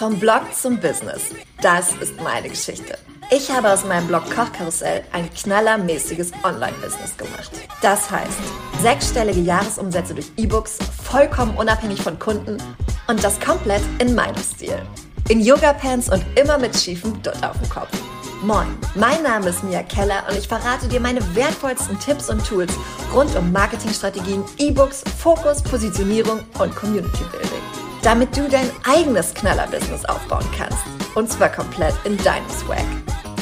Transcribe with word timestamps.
Vom 0.00 0.18
Blog 0.18 0.44
zum 0.58 0.80
Business. 0.80 1.24
Das 1.60 1.92
ist 2.00 2.18
meine 2.22 2.48
Geschichte. 2.48 2.96
Ich 3.30 3.50
habe 3.50 3.70
aus 3.70 3.84
meinem 3.84 4.06
Blog 4.06 4.24
Kochkarussell 4.34 5.04
ein 5.12 5.28
knallermäßiges 5.28 6.32
Online-Business 6.42 7.18
gemacht. 7.18 7.50
Das 7.82 8.10
heißt, 8.10 8.38
sechsstellige 8.80 9.40
Jahresumsätze 9.40 10.14
durch 10.14 10.32
E-Books, 10.38 10.78
vollkommen 11.04 11.54
unabhängig 11.54 12.00
von 12.00 12.18
Kunden 12.18 12.56
und 13.08 13.22
das 13.22 13.38
komplett 13.40 13.82
in 13.98 14.14
meinem 14.14 14.42
Stil. 14.42 14.80
In 15.28 15.42
Yoga-Pants 15.42 16.08
und 16.10 16.24
immer 16.34 16.56
mit 16.56 16.74
schiefem 16.74 17.22
Dutt 17.22 17.44
auf 17.44 17.58
dem 17.60 17.68
Kopf. 17.68 17.90
Moin, 18.42 18.68
mein 18.94 19.22
Name 19.22 19.50
ist 19.50 19.62
Mia 19.64 19.82
Keller 19.82 20.24
und 20.30 20.38
ich 20.38 20.48
verrate 20.48 20.88
dir 20.88 21.00
meine 21.00 21.20
wertvollsten 21.36 22.00
Tipps 22.00 22.30
und 22.30 22.42
Tools 22.46 22.72
rund 23.12 23.36
um 23.36 23.52
Marketingstrategien, 23.52 24.44
E-Books, 24.56 25.04
Fokus, 25.18 25.62
Positionierung 25.62 26.40
und 26.58 26.74
Community 26.74 27.24
Building. 27.30 27.79
Damit 28.02 28.34
du 28.34 28.48
dein 28.48 28.70
eigenes 28.88 29.34
Knaller-Business 29.34 30.06
aufbauen 30.06 30.46
kannst. 30.56 30.78
Und 31.14 31.30
zwar 31.30 31.50
komplett 31.50 31.94
in 32.04 32.16
deinem 32.18 32.48
Swag. 32.48 32.86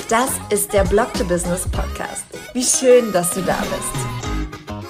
Das 0.08 0.30
ist 0.50 0.72
der 0.72 0.82
Blog 0.82 1.14
to 1.14 1.24
Business 1.24 1.62
Podcast. 1.70 2.24
Wie 2.54 2.64
schön, 2.64 3.12
dass 3.12 3.30
du 3.34 3.42
da 3.42 3.56
bist. 3.56 4.84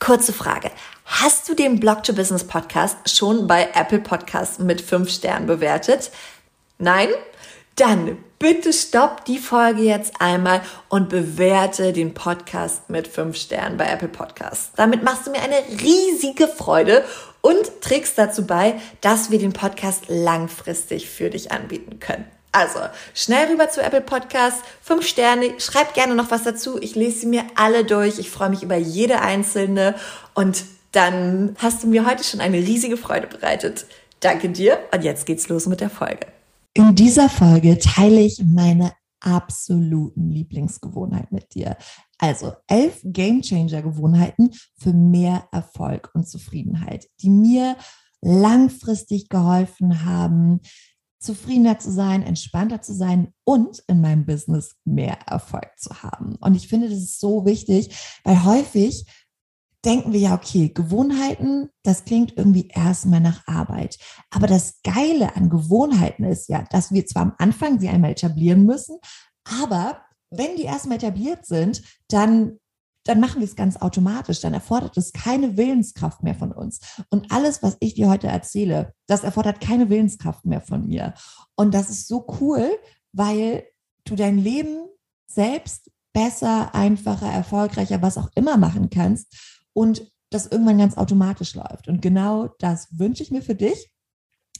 Kurze 0.00 0.32
Frage. 0.32 0.72
Hast 1.04 1.48
du 1.48 1.54
den 1.54 1.78
Blog 1.78 2.02
to 2.02 2.14
Business 2.14 2.44
Podcast 2.44 2.96
schon 3.08 3.46
bei 3.46 3.68
Apple 3.74 4.00
Podcasts 4.00 4.58
mit 4.58 4.80
5 4.80 5.08
Sternen 5.08 5.46
bewertet? 5.46 6.10
Nein? 6.78 7.10
Dann 7.76 8.18
bitte 8.38 8.72
stopp 8.72 9.24
die 9.24 9.38
Folge 9.38 9.82
jetzt 9.82 10.20
einmal 10.20 10.62
und 10.88 11.08
bewerte 11.08 11.92
den 11.92 12.12
Podcast 12.12 12.90
mit 12.90 13.08
fünf 13.08 13.36
Sternen 13.36 13.78
bei 13.78 13.86
Apple 13.86 14.08
Podcasts. 14.08 14.72
Damit 14.76 15.02
machst 15.02 15.26
du 15.26 15.30
mir 15.30 15.40
eine 15.40 15.62
riesige 15.80 16.48
Freude 16.48 17.04
und 17.42 17.80
trägst 17.82 18.16
dazu 18.16 18.46
bei, 18.46 18.76
dass 19.02 19.30
wir 19.30 19.38
den 19.38 19.52
Podcast 19.52 20.04
langfristig 20.08 21.10
für 21.10 21.28
dich 21.28 21.52
anbieten 21.52 22.00
können. 22.00 22.24
Also, 22.52 22.80
schnell 23.14 23.48
rüber 23.48 23.70
zu 23.70 23.82
Apple 23.82 24.02
Podcasts, 24.02 24.60
fünf 24.82 25.06
Sterne, 25.06 25.54
schreib 25.58 25.94
gerne 25.94 26.14
noch 26.14 26.30
was 26.30 26.42
dazu. 26.42 26.78
Ich 26.80 26.94
lese 26.94 27.20
sie 27.20 27.26
mir 27.26 27.44
alle 27.54 27.84
durch. 27.84 28.18
Ich 28.18 28.30
freue 28.30 28.50
mich 28.50 28.62
über 28.62 28.76
jede 28.76 29.20
einzelne 29.20 29.94
und 30.34 30.64
dann 30.92 31.56
hast 31.58 31.82
du 31.82 31.86
mir 31.86 32.06
heute 32.06 32.24
schon 32.24 32.40
eine 32.40 32.58
riesige 32.58 32.98
Freude 32.98 33.26
bereitet. 33.26 33.86
Danke 34.20 34.50
dir 34.50 34.78
und 34.92 35.02
jetzt 35.02 35.24
geht's 35.24 35.48
los 35.48 35.66
mit 35.66 35.80
der 35.80 35.90
Folge. 35.90 36.26
In 36.74 36.94
dieser 36.94 37.28
Folge 37.28 37.78
teile 37.78 38.20
ich 38.20 38.42
meine 38.44 38.92
absoluten 39.22 40.30
Lieblingsgewohnheit 40.30 41.32
mit 41.32 41.54
dir. 41.54 41.76
Also 42.18 42.52
elf 42.66 43.00
Gamechanger 43.04 43.82
Gewohnheiten 43.82 44.50
für 44.76 44.92
mehr 44.92 45.48
Erfolg 45.52 46.10
und 46.14 46.28
Zufriedenheit, 46.28 47.08
die 47.20 47.30
mir 47.30 47.76
langfristig 48.20 49.28
geholfen 49.28 50.04
haben, 50.04 50.60
zufriedener 51.22 51.78
zu 51.78 51.90
sein, 51.90 52.22
entspannter 52.22 52.82
zu 52.82 52.92
sein 52.92 53.32
und 53.44 53.82
in 53.86 54.00
meinem 54.00 54.26
Business 54.26 54.76
mehr 54.84 55.18
Erfolg 55.26 55.70
zu 55.78 56.02
haben. 56.02 56.36
Und 56.36 56.56
ich 56.56 56.68
finde, 56.68 56.88
das 56.88 56.98
ist 56.98 57.20
so 57.20 57.44
wichtig, 57.44 57.96
weil 58.24 58.44
häufig 58.44 59.06
denken 59.84 60.12
wir 60.12 60.20
ja, 60.20 60.34
okay, 60.34 60.68
Gewohnheiten, 60.68 61.68
das 61.82 62.04
klingt 62.04 62.36
irgendwie 62.36 62.68
erstmal 62.68 63.20
nach 63.20 63.46
Arbeit. 63.46 63.98
Aber 64.30 64.46
das 64.46 64.80
Geile 64.84 65.34
an 65.36 65.50
Gewohnheiten 65.50 66.24
ist 66.24 66.48
ja, 66.48 66.64
dass 66.70 66.92
wir 66.92 67.06
zwar 67.06 67.22
am 67.22 67.34
Anfang 67.38 67.80
sie 67.80 67.88
einmal 67.88 68.12
etablieren 68.12 68.64
müssen, 68.64 68.98
aber 69.44 70.02
wenn 70.30 70.56
die 70.56 70.62
erstmal 70.62 70.96
etabliert 70.96 71.46
sind, 71.46 71.82
dann 72.08 72.58
dann 73.04 73.18
machen 73.18 73.40
wir 73.40 73.48
es 73.48 73.56
ganz 73.56 73.76
automatisch. 73.76 74.40
Dann 74.40 74.54
erfordert 74.54 74.96
es 74.96 75.12
keine 75.12 75.56
Willenskraft 75.56 76.22
mehr 76.22 76.36
von 76.36 76.52
uns. 76.52 76.78
Und 77.10 77.32
alles, 77.32 77.60
was 77.60 77.76
ich 77.80 77.94
dir 77.94 78.08
heute 78.08 78.28
erzähle, 78.28 78.94
das 79.08 79.24
erfordert 79.24 79.60
keine 79.60 79.90
Willenskraft 79.90 80.44
mehr 80.44 80.60
von 80.60 80.86
mir. 80.86 81.14
Und 81.56 81.74
das 81.74 81.90
ist 81.90 82.06
so 82.06 82.24
cool, 82.40 82.70
weil 83.12 83.64
du 84.04 84.14
dein 84.14 84.38
Leben 84.38 84.86
selbst 85.26 85.90
besser, 86.12 86.74
einfacher, 86.76 87.26
erfolgreicher, 87.26 88.02
was 88.02 88.18
auch 88.18 88.30
immer 88.36 88.56
machen 88.56 88.88
kannst 88.88 89.34
und 89.74 90.10
das 90.30 90.46
irgendwann 90.46 90.78
ganz 90.78 90.96
automatisch 90.96 91.54
läuft. 91.54 91.88
Und 91.88 92.00
genau 92.00 92.48
das 92.58 92.88
wünsche 92.98 93.22
ich 93.22 93.30
mir 93.30 93.42
für 93.42 93.54
dich. 93.54 93.90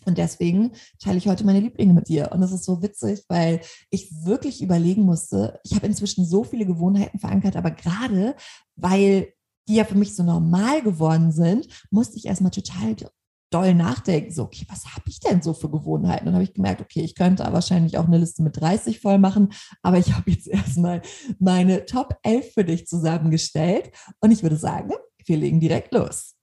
Und 0.04 0.18
deswegen 0.18 0.72
teile 0.98 1.18
ich 1.18 1.28
heute 1.28 1.44
meine 1.44 1.60
Lieblinge 1.60 1.94
mit 1.94 2.08
dir. 2.08 2.30
Und 2.32 2.40
das 2.40 2.52
ist 2.52 2.64
so 2.64 2.82
witzig, 2.82 3.24
weil 3.28 3.60
ich 3.90 4.10
wirklich 4.24 4.60
überlegen 4.60 5.02
musste, 5.02 5.60
ich 5.64 5.74
habe 5.74 5.86
inzwischen 5.86 6.26
so 6.26 6.44
viele 6.44 6.66
Gewohnheiten 6.66 7.18
verankert, 7.18 7.56
aber 7.56 7.70
gerade 7.70 8.34
weil 8.76 9.32
die 9.68 9.76
ja 9.76 9.84
für 9.84 9.96
mich 9.96 10.16
so 10.16 10.24
normal 10.24 10.82
geworden 10.82 11.30
sind, 11.30 11.68
musste 11.90 12.16
ich 12.16 12.26
erstmal 12.26 12.50
total 12.50 12.96
doll 13.52 13.74
nachdenken. 13.74 14.32
So, 14.32 14.44
okay, 14.44 14.66
was 14.68 14.86
habe 14.86 15.04
ich 15.08 15.20
denn 15.20 15.42
so 15.42 15.54
für 15.54 15.70
Gewohnheiten? 15.70 16.28
Und 16.28 16.34
habe 16.34 16.44
ich 16.44 16.54
gemerkt, 16.54 16.80
okay, 16.80 17.02
ich 17.02 17.14
könnte 17.14 17.44
wahrscheinlich 17.52 17.98
auch 17.98 18.06
eine 18.06 18.18
Liste 18.18 18.42
mit 18.42 18.60
30 18.60 19.00
voll 19.00 19.18
machen, 19.18 19.52
aber 19.82 19.98
ich 19.98 20.12
habe 20.12 20.30
jetzt 20.30 20.48
erstmal 20.48 21.02
meine 21.38 21.84
Top 21.86 22.16
11 22.22 22.52
für 22.54 22.64
dich 22.64 22.86
zusammengestellt. 22.86 23.90
Und 24.20 24.30
ich 24.30 24.42
würde 24.42 24.56
sagen, 24.56 24.92
wir 25.24 25.36
legen 25.36 25.60
direkt 25.60 25.92
los. 25.94 26.34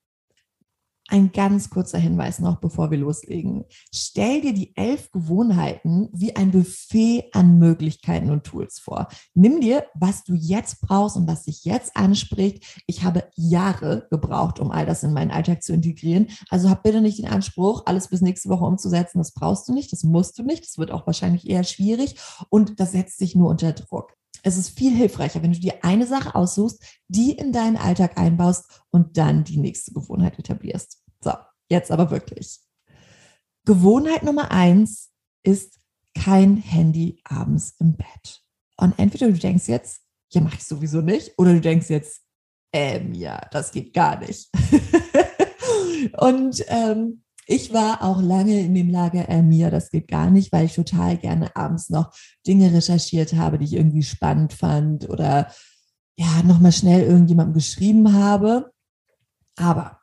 Ein 1.12 1.32
ganz 1.32 1.72
kurzer 1.72 1.98
Hinweis 1.98 2.38
noch, 2.38 2.60
bevor 2.60 2.92
wir 2.92 3.00
loslegen. 3.00 3.66
Stell 3.92 4.42
dir 4.42 4.54
die 4.54 4.76
elf 4.76 5.10
Gewohnheiten 5.10 6.08
wie 6.14 6.36
ein 6.36 6.52
Buffet 6.52 7.32
an 7.34 7.58
Möglichkeiten 7.58 8.30
und 8.30 8.44
Tools 8.44 8.78
vor. 8.78 9.08
Nimm 9.34 9.60
dir, 9.60 9.86
was 9.96 10.24
du 10.24 10.36
jetzt 10.36 10.82
brauchst 10.82 11.18
und 11.18 11.28
was 11.28 11.46
dich 11.46 11.66
jetzt 11.66 11.98
anspricht. 11.98 12.84
Ich 12.86 13.04
habe 13.04 13.24
Jahre 13.36 14.08
gebraucht, 14.12 14.60
um 14.60 14.70
all 14.70 14.86
das 14.86 15.02
in 15.02 15.14
meinen 15.14 15.32
Alltag 15.32 15.64
zu 15.64 15.74
integrieren. 15.74 16.28
Also 16.52 16.70
hab 16.70 16.84
bitte 16.84 17.02
nicht 17.02 17.18
den 17.18 17.28
Anspruch, 17.28 17.84
alles 17.88 18.10
bis 18.10 18.22
nächste 18.22 18.50
Woche 18.50 18.66
umzusetzen. 18.66 19.18
Das 19.18 19.34
brauchst 19.34 19.68
du 19.68 19.74
nicht, 19.74 19.92
das 19.92 20.04
musst 20.04 20.38
du 20.38 20.44
nicht. 20.44 20.64
Das 20.64 20.78
wird 20.78 20.92
auch 20.92 21.08
wahrscheinlich 21.08 21.50
eher 21.50 21.64
schwierig 21.64 22.18
und 22.50 22.80
das 22.80 22.92
setzt 22.92 23.20
dich 23.20 23.36
nur 23.36 23.50
unter 23.50 23.74
Druck 23.74 24.19
es 24.44 24.58
ist 24.58 24.78
viel 24.78 24.96
hilfreicher, 24.96 25.42
wenn 25.42 25.54
du 25.54 25.60
dir 25.60 25.84
eine 25.84 26.08
Sache 26.08 26.36
aussuchst, 26.36 26.84
die 27.08 27.32
in 27.32 27.52
deinen 27.52 27.78
Alltag 27.78 28.18
einbaust 28.18 28.84
und 28.92 29.18
dann 29.18 29.44
die 29.44 29.58
nächste 29.58 29.94
Gewohnheit 29.94 30.40
etablierst. 30.40 31.02
So, 31.22 31.34
jetzt 31.70 31.92
aber 31.92 32.12
wirklich. 32.12 32.60
Gewohnheit 33.66 34.24
Nummer 34.24 34.52
eins 34.52 35.12
ist 35.44 35.80
kein 36.16 36.58
Handy 36.58 37.22
abends 37.24 37.76
im 37.80 37.96
Bett. 37.96 38.42
Und 38.78 38.98
entweder 38.98 39.28
du 39.28 39.38
denkst 39.38 39.68
jetzt, 39.68 40.02
ja, 40.32 40.42
mache 40.42 40.56
ich 40.56 40.64
sowieso 40.64 41.02
nicht, 41.02 41.38
oder 41.38 41.54
du 41.54 41.62
denkst 41.62 41.90
jetzt, 41.90 42.22
ähm, 42.74 43.14
ja, 43.14 43.42
das 43.52 43.72
geht 43.72 43.94
gar 43.94 44.20
nicht. 44.20 44.50
und 46.18 46.64
ähm, 46.68 47.24
ich 47.50 47.74
war 47.74 48.04
auch 48.04 48.22
lange 48.22 48.60
in 48.60 48.76
dem 48.76 48.92
Lager, 48.92 49.28
äh, 49.28 49.42
mir, 49.42 49.72
das 49.72 49.90
geht 49.90 50.08
gar 50.08 50.30
nicht, 50.30 50.52
weil 50.52 50.66
ich 50.66 50.76
total 50.76 51.18
gerne 51.18 51.56
abends 51.56 51.90
noch 51.90 52.14
Dinge 52.46 52.72
recherchiert 52.72 53.34
habe, 53.34 53.58
die 53.58 53.66
ich 53.66 53.74
irgendwie 53.74 54.04
spannend 54.04 54.54
fand 54.54 55.10
oder 55.10 55.52
ja, 56.16 56.44
nochmal 56.44 56.72
schnell 56.72 57.02
irgendjemandem 57.02 57.56
geschrieben 57.56 58.14
habe. 58.14 58.72
Aber 59.56 60.00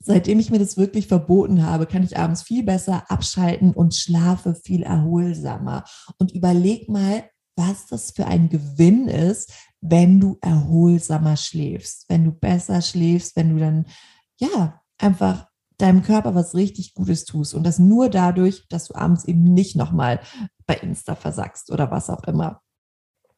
seitdem 0.00 0.38
ich 0.38 0.50
mir 0.50 0.58
das 0.58 0.76
wirklich 0.76 1.06
verboten 1.06 1.64
habe, 1.64 1.86
kann 1.86 2.02
ich 2.02 2.18
abends 2.18 2.42
viel 2.42 2.62
besser 2.62 3.10
abschalten 3.10 3.72
und 3.72 3.94
schlafe 3.94 4.54
viel 4.54 4.82
erholsamer. 4.82 5.84
Und 6.18 6.32
überleg 6.32 6.90
mal, 6.90 7.24
was 7.56 7.86
das 7.86 8.10
für 8.10 8.26
ein 8.26 8.50
Gewinn 8.50 9.08
ist, 9.08 9.50
wenn 9.80 10.20
du 10.20 10.36
erholsamer 10.42 11.38
schläfst, 11.38 12.04
wenn 12.08 12.24
du 12.24 12.32
besser 12.32 12.82
schläfst, 12.82 13.34
wenn 13.34 13.54
du 13.54 13.60
dann 13.60 13.86
ja 14.38 14.82
einfach 14.98 15.51
deinem 15.82 16.02
Körper 16.02 16.34
was 16.34 16.54
richtig 16.54 16.94
Gutes 16.94 17.24
tust 17.24 17.54
und 17.54 17.64
das 17.64 17.78
nur 17.78 18.08
dadurch, 18.08 18.66
dass 18.68 18.86
du 18.86 18.94
abends 18.94 19.24
eben 19.24 19.42
nicht 19.42 19.76
nochmal 19.76 20.20
bei 20.66 20.74
Insta 20.74 21.14
versackst 21.14 21.70
oder 21.70 21.90
was 21.90 22.08
auch 22.08 22.24
immer. 22.24 22.62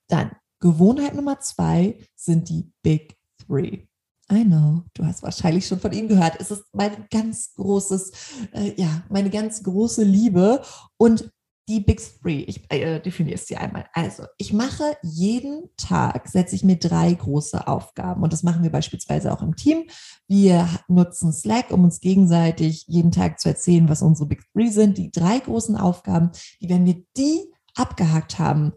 Dann 0.09 0.33
Gewohnheit 0.61 1.15
Nummer 1.15 1.41
zwei 1.41 1.99
sind 2.15 2.49
die 2.49 2.71
Big 2.83 3.17
Three. 3.47 3.87
I 4.33 4.45
know, 4.45 4.83
du 4.95 5.05
hast 5.05 5.23
wahrscheinlich 5.23 5.67
schon 5.67 5.81
von 5.81 5.93
ihm 5.93 6.09
gehört. 6.09 6.37
Es 6.41 6.51
ist 6.51 6.65
mein 6.73 7.07
ganz 7.11 7.53
großes, 7.55 8.13
äh, 8.53 8.73
ja, 8.81 9.03
meine 9.11 9.29
ganz 9.29 9.63
große 9.63 10.03
Liebe. 10.03 10.63
Und 10.97 11.31
die 11.69 11.81
Big 11.81 12.01
Three, 12.21 12.41
ich 12.41 12.71
äh, 12.71 13.01
definiere 13.01 13.37
es 13.37 13.47
dir 13.47 13.61
einmal. 13.61 13.87
Also, 13.93 14.25
ich 14.37 14.53
mache 14.53 14.97
jeden 15.03 15.71
Tag, 15.77 16.29
setze 16.29 16.55
ich 16.55 16.63
mir 16.63 16.77
drei 16.77 17.13
große 17.13 17.67
Aufgaben 17.67 18.23
und 18.23 18.33
das 18.33 18.43
machen 18.43 18.63
wir 18.63 18.71
beispielsweise 18.71 19.33
auch 19.33 19.43
im 19.43 19.57
Team. 19.57 19.85
Wir 20.29 20.69
nutzen 20.89 21.33
Slack, 21.33 21.71
um 21.71 21.85
uns 21.85 22.01
gegenseitig 22.01 22.85
jeden 22.87 23.13
Tag 23.13 23.41
zu 23.41 23.49
erzählen, 23.49 23.89
was 23.89 24.03
unsere 24.03 24.29
Big 24.29 24.43
Three 24.53 24.69
sind. 24.69 24.99
Die 24.99 25.11
drei 25.11 25.39
großen 25.39 25.77
Aufgaben, 25.77 26.31
die, 26.61 26.69
wenn 26.69 26.85
wir 26.85 27.03
die 27.17 27.51
abgehakt 27.75 28.39
haben, 28.39 28.73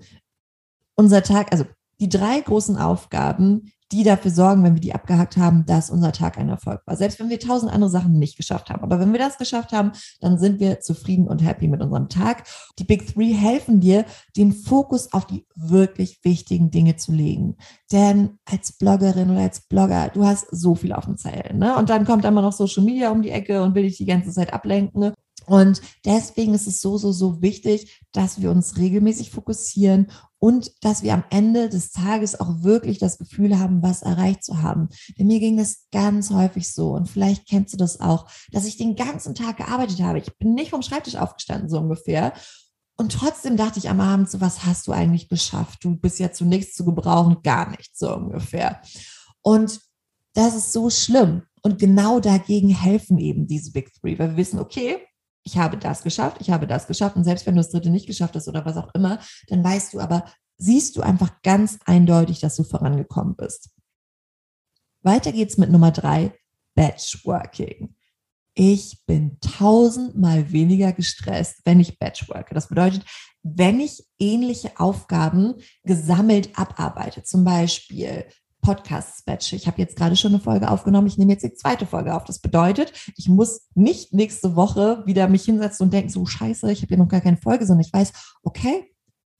unser 0.95 1.23
Tag, 1.23 1.51
also 1.51 1.65
die 1.99 2.09
drei 2.09 2.39
großen 2.39 2.77
Aufgaben, 2.77 3.71
die 3.91 4.03
dafür 4.03 4.31
sorgen, 4.31 4.63
wenn 4.63 4.73
wir 4.73 4.81
die 4.81 4.93
abgehakt 4.93 5.37
haben, 5.37 5.65
dass 5.65 5.89
unser 5.89 6.11
Tag 6.11 6.37
ein 6.37 6.49
Erfolg 6.49 6.81
war. 6.85 6.97
Selbst 6.97 7.19
wenn 7.19 7.29
wir 7.29 7.39
tausend 7.39 7.71
andere 7.71 7.89
Sachen 7.89 8.19
nicht 8.19 8.35
geschafft 8.35 8.69
haben. 8.69 8.83
Aber 8.83 8.99
wenn 8.99 9.13
wir 9.13 9.19
das 9.19 9.37
geschafft 9.37 9.71
haben, 9.71 9.91
dann 10.19 10.37
sind 10.37 10.59
wir 10.59 10.81
zufrieden 10.81 11.27
und 11.27 11.43
happy 11.43 11.67
mit 11.67 11.81
unserem 11.81 12.09
Tag. 12.09 12.43
Die 12.79 12.83
Big 12.83 13.13
Three 13.13 13.33
helfen 13.33 13.79
dir, 13.79 14.05
den 14.35 14.51
Fokus 14.51 15.13
auf 15.13 15.25
die 15.25 15.45
wirklich 15.55 16.19
wichtigen 16.23 16.69
Dinge 16.69 16.97
zu 16.97 17.13
legen. 17.13 17.55
Denn 17.91 18.39
als 18.45 18.73
Bloggerin 18.73 19.29
oder 19.29 19.41
als 19.41 19.61
Blogger, 19.61 20.09
du 20.13 20.25
hast 20.25 20.47
so 20.51 20.75
viel 20.75 20.91
auf 20.91 21.05
dem 21.05 21.17
Zettel. 21.17 21.55
Ne? 21.55 21.75
Und 21.77 21.89
dann 21.89 22.05
kommt 22.05 22.25
immer 22.25 22.41
noch 22.41 22.53
Social 22.53 22.83
Media 22.83 23.09
um 23.11 23.21
die 23.21 23.31
Ecke 23.31 23.63
und 23.63 23.73
will 23.73 23.83
dich 23.83 23.97
die 23.97 24.05
ganze 24.05 24.31
Zeit 24.31 24.53
ablenken. 24.53 25.13
Und 25.47 25.81
deswegen 26.03 26.53
ist 26.53 26.67
es 26.67 26.81
so, 26.81 26.97
so, 26.97 27.13
so 27.13 27.41
wichtig, 27.41 28.01
dass 28.11 28.41
wir 28.41 28.51
uns 28.51 28.77
regelmäßig 28.77 29.31
fokussieren 29.31 30.11
und 30.39 30.71
dass 30.83 31.03
wir 31.03 31.13
am 31.13 31.23
Ende 31.29 31.69
des 31.69 31.91
Tages 31.91 32.37
auch 32.37 32.63
wirklich 32.63 32.99
das 32.99 33.17
Gefühl 33.17 33.57
haben, 33.57 33.81
was 33.81 34.01
erreicht 34.01 34.43
zu 34.43 34.61
haben. 34.61 34.89
Denn 35.17 35.27
mir 35.27 35.39
ging 35.39 35.55
das 35.55 35.87
ganz 35.93 36.31
häufig 36.31 36.71
so 36.73 36.91
und 36.91 37.09
vielleicht 37.09 37.47
kennst 37.47 37.73
du 37.73 37.77
das 37.77 38.01
auch, 38.01 38.29
dass 38.51 38.65
ich 38.65 38.75
den 38.75 38.97
ganzen 38.97 39.35
Tag 39.35 39.55
gearbeitet 39.55 40.01
habe. 40.01 40.19
Ich 40.19 40.37
bin 40.37 40.53
nicht 40.53 40.71
vom 40.71 40.81
Schreibtisch 40.81 41.15
aufgestanden, 41.15 41.69
so 41.69 41.79
ungefähr. 41.79 42.33
Und 42.97 43.13
trotzdem 43.13 43.55
dachte 43.55 43.79
ich 43.79 43.89
am 43.89 44.01
Abend 44.01 44.29
so, 44.29 44.41
was 44.41 44.65
hast 44.65 44.87
du 44.87 44.91
eigentlich 44.91 45.29
geschafft? 45.29 45.81
Du 45.81 45.95
bist 45.95 46.19
ja 46.19 46.33
zu 46.33 46.43
nichts 46.43 46.75
zu 46.75 46.83
gebrauchen, 46.83 47.37
gar 47.41 47.69
nichts, 47.69 47.99
so 47.99 48.13
ungefähr. 48.13 48.81
Und 49.41 49.79
das 50.33 50.55
ist 50.55 50.73
so 50.73 50.89
schlimm. 50.89 51.43
Und 51.61 51.79
genau 51.79 52.19
dagegen 52.19 52.69
helfen 52.69 53.17
eben 53.17 53.47
diese 53.47 53.71
Big 53.71 53.93
Three, 53.93 54.19
weil 54.19 54.31
wir 54.31 54.37
wissen, 54.37 54.59
okay, 54.59 54.97
ich 55.47 55.57
habe 55.57 55.77
das 55.77 56.03
geschafft, 56.03 56.37
ich 56.41 56.49
habe 56.49 56.67
das 56.67 56.87
geschafft 56.87 57.15
und 57.15 57.23
selbst 57.23 57.45
wenn 57.45 57.55
du 57.55 57.61
das 57.61 57.71
dritte 57.71 57.89
nicht 57.89 58.05
geschafft 58.05 58.35
hast 58.35 58.49
oder 58.49 58.65
was 58.65 58.75
auch 58.75 58.93
immer, 58.93 59.19
dann 59.47 59.63
weißt 59.63 59.93
du 59.93 60.01
aber, 60.01 60.25
siehst 60.57 60.97
du 60.97 61.01
einfach 61.01 61.41
ganz 61.41 61.79
eindeutig, 61.85 62.41
dass 62.41 62.57
du 62.57 62.63
vorangekommen 62.63 63.37
bist. 63.37 63.69
Weiter 65.03 65.31
geht's 65.31 65.57
mit 65.57 65.71
Nummer 65.71 65.91
drei, 65.91 66.33
Batchworking. 66.75 67.95
Ich 68.55 69.05
bin 69.05 69.39
tausendmal 69.39 70.51
weniger 70.51 70.91
gestresst, 70.91 71.61
wenn 71.63 71.79
ich 71.79 71.97
Batchworke. 71.97 72.53
Das 72.53 72.67
bedeutet, 72.67 73.05
wenn 73.41 73.79
ich 73.79 74.05
ähnliche 74.19 74.77
Aufgaben 74.77 75.53
gesammelt 75.85 76.59
abarbeite, 76.59 77.23
zum 77.23 77.45
Beispiel 77.45 78.25
Podcast-Batch. 78.61 79.53
Ich 79.53 79.67
habe 79.67 79.81
jetzt 79.81 79.95
gerade 79.95 80.15
schon 80.15 80.33
eine 80.33 80.41
Folge 80.41 80.69
aufgenommen. 80.69 81.07
Ich 81.07 81.17
nehme 81.17 81.31
jetzt 81.31 81.43
die 81.43 81.53
zweite 81.53 81.85
Folge 81.85 82.15
auf. 82.15 82.25
Das 82.25 82.39
bedeutet, 82.39 82.93
ich 83.15 83.29
muss 83.29 83.67
nicht 83.75 84.13
nächste 84.13 84.55
Woche 84.55 85.03
wieder 85.05 85.27
mich 85.27 85.43
hinsetzen 85.43 85.85
und 85.85 85.93
denken, 85.93 86.09
so 86.09 86.25
scheiße, 86.25 86.71
ich 86.71 86.81
habe 86.81 86.93
ja 86.93 86.97
noch 86.97 87.07
gar 87.07 87.21
keine 87.21 87.37
Folge, 87.37 87.65
sondern 87.65 87.85
ich 87.85 87.93
weiß, 87.93 88.11
okay, 88.43 88.91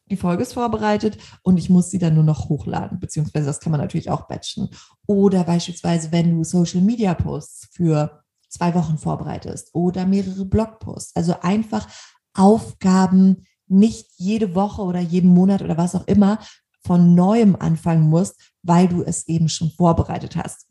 die 0.09 0.17
Folge 0.17 0.43
ist 0.43 0.53
vorbereitet 0.53 1.17
und 1.43 1.57
ich 1.57 1.69
muss 1.69 1.91
sie 1.91 1.99
dann 1.99 2.15
nur 2.15 2.23
noch 2.23 2.47
hochladen, 2.47 2.99
beziehungsweise 2.99 3.45
das 3.45 3.59
kann 3.59 3.71
man 3.71 3.81
natürlich 3.81 4.09
auch 4.09 4.27
batchen. 4.27 4.69
Oder 5.05 5.43
beispielsweise, 5.43 6.11
wenn 6.11 6.31
du 6.31 6.43
Social 6.43 6.81
Media 6.81 7.13
Posts 7.13 7.69
für 7.73 8.23
zwei 8.49 8.73
Wochen 8.73 8.97
vorbereitest 8.97 9.73
oder 9.73 10.05
mehrere 10.05 10.45
Blogposts. 10.45 11.15
Also 11.15 11.35
einfach 11.41 11.87
Aufgaben 12.33 13.43
nicht 13.67 14.11
jede 14.15 14.55
Woche 14.55 14.81
oder 14.81 14.99
jeden 14.99 15.33
Monat 15.33 15.61
oder 15.61 15.77
was 15.77 15.95
auch 15.95 16.07
immer 16.07 16.39
von 16.85 17.15
neuem 17.15 17.57
anfangen 17.57 18.09
musst, 18.09 18.53
weil 18.67 18.87
du 18.87 19.01
es 19.03 19.27
eben 19.27 19.49
schon 19.49 19.71
vorbereitet 19.71 20.35
hast. 20.35 20.67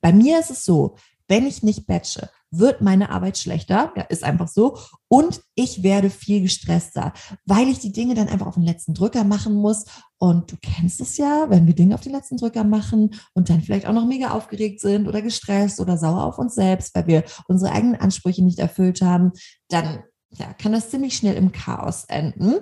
Bei 0.00 0.12
mir 0.12 0.38
ist 0.38 0.50
es 0.50 0.64
so, 0.64 0.96
wenn 1.28 1.46
ich 1.46 1.62
nicht 1.62 1.86
batche, 1.86 2.30
wird 2.50 2.80
meine 2.80 3.10
Arbeit 3.10 3.36
schlechter, 3.36 3.92
ja, 3.96 4.02
ist 4.04 4.22
einfach 4.22 4.48
so, 4.48 4.78
und 5.08 5.42
ich 5.54 5.82
werde 5.82 6.10
viel 6.10 6.42
gestresster, 6.42 7.12
weil 7.44 7.68
ich 7.68 7.80
die 7.80 7.92
Dinge 7.92 8.14
dann 8.14 8.28
einfach 8.28 8.46
auf 8.46 8.54
den 8.54 8.62
letzten 8.62 8.94
Drücker 8.94 9.24
machen 9.24 9.54
muss. 9.54 9.84
Und 10.18 10.52
du 10.52 10.56
kennst 10.62 11.00
es 11.00 11.16
ja, 11.16 11.46
wenn 11.50 11.66
wir 11.66 11.74
Dinge 11.74 11.94
auf 11.94 12.00
den 12.00 12.12
letzten 12.12 12.36
Drücker 12.36 12.64
machen 12.64 13.14
und 13.34 13.50
dann 13.50 13.60
vielleicht 13.60 13.86
auch 13.86 13.92
noch 13.92 14.06
mega 14.06 14.30
aufgeregt 14.30 14.80
sind 14.80 15.08
oder 15.08 15.22
gestresst 15.22 15.80
oder 15.80 15.98
sauer 15.98 16.24
auf 16.24 16.38
uns 16.38 16.54
selbst, 16.54 16.94
weil 16.94 17.06
wir 17.06 17.24
unsere 17.48 17.72
eigenen 17.72 18.00
Ansprüche 18.00 18.44
nicht 18.44 18.58
erfüllt 18.58 19.02
haben, 19.02 19.32
dann 19.68 20.04
ja, 20.30 20.52
kann 20.54 20.72
das 20.72 20.90
ziemlich 20.90 21.16
schnell 21.16 21.34
im 21.34 21.52
Chaos 21.52 22.04
enden. 22.04 22.54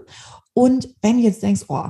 Und 0.54 0.88
wenn 1.02 1.18
du 1.18 1.22
jetzt 1.22 1.42
denkst, 1.42 1.64
oh, 1.68 1.88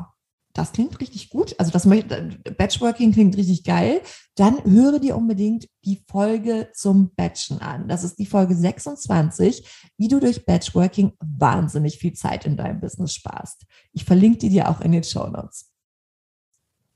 das 0.55 0.73
klingt 0.73 1.01
richtig 1.01 1.31
gut, 1.31 1.55
also 1.59 1.73
das 1.73 1.87
Batchworking 1.87 3.13
klingt 3.13 3.37
richtig 3.37 3.65
geil, 3.65 4.01
dann 4.37 4.63
höre 4.65 5.01
dir 5.01 5.17
unbedingt 5.17 5.69
die 5.85 6.05
Folge 6.09 6.71
zum 6.73 7.13
Batchen 7.15 7.61
an. 7.61 7.89
Das 7.89 8.05
ist 8.05 8.21
die 8.21 8.27
Folge 8.27 8.55
26, 8.55 9.69
wie 9.99 10.09
du 10.09 10.21
durch 10.21 10.47
Batchworking 10.47 11.13
wahnsinnig 11.19 11.99
viel 11.99 12.13
Zeit 12.13 12.47
in 12.47 12.57
deinem 12.57 12.81
Business 12.81 13.13
sparst. 13.13 13.65
Ich 13.93 14.05
verlinke 14.05 14.39
die 14.39 14.49
dir 14.49 14.69
auch 14.71 14.81
in 14.81 14.93
den 14.93 15.03
Show 15.03 15.27
Notes. 15.27 15.73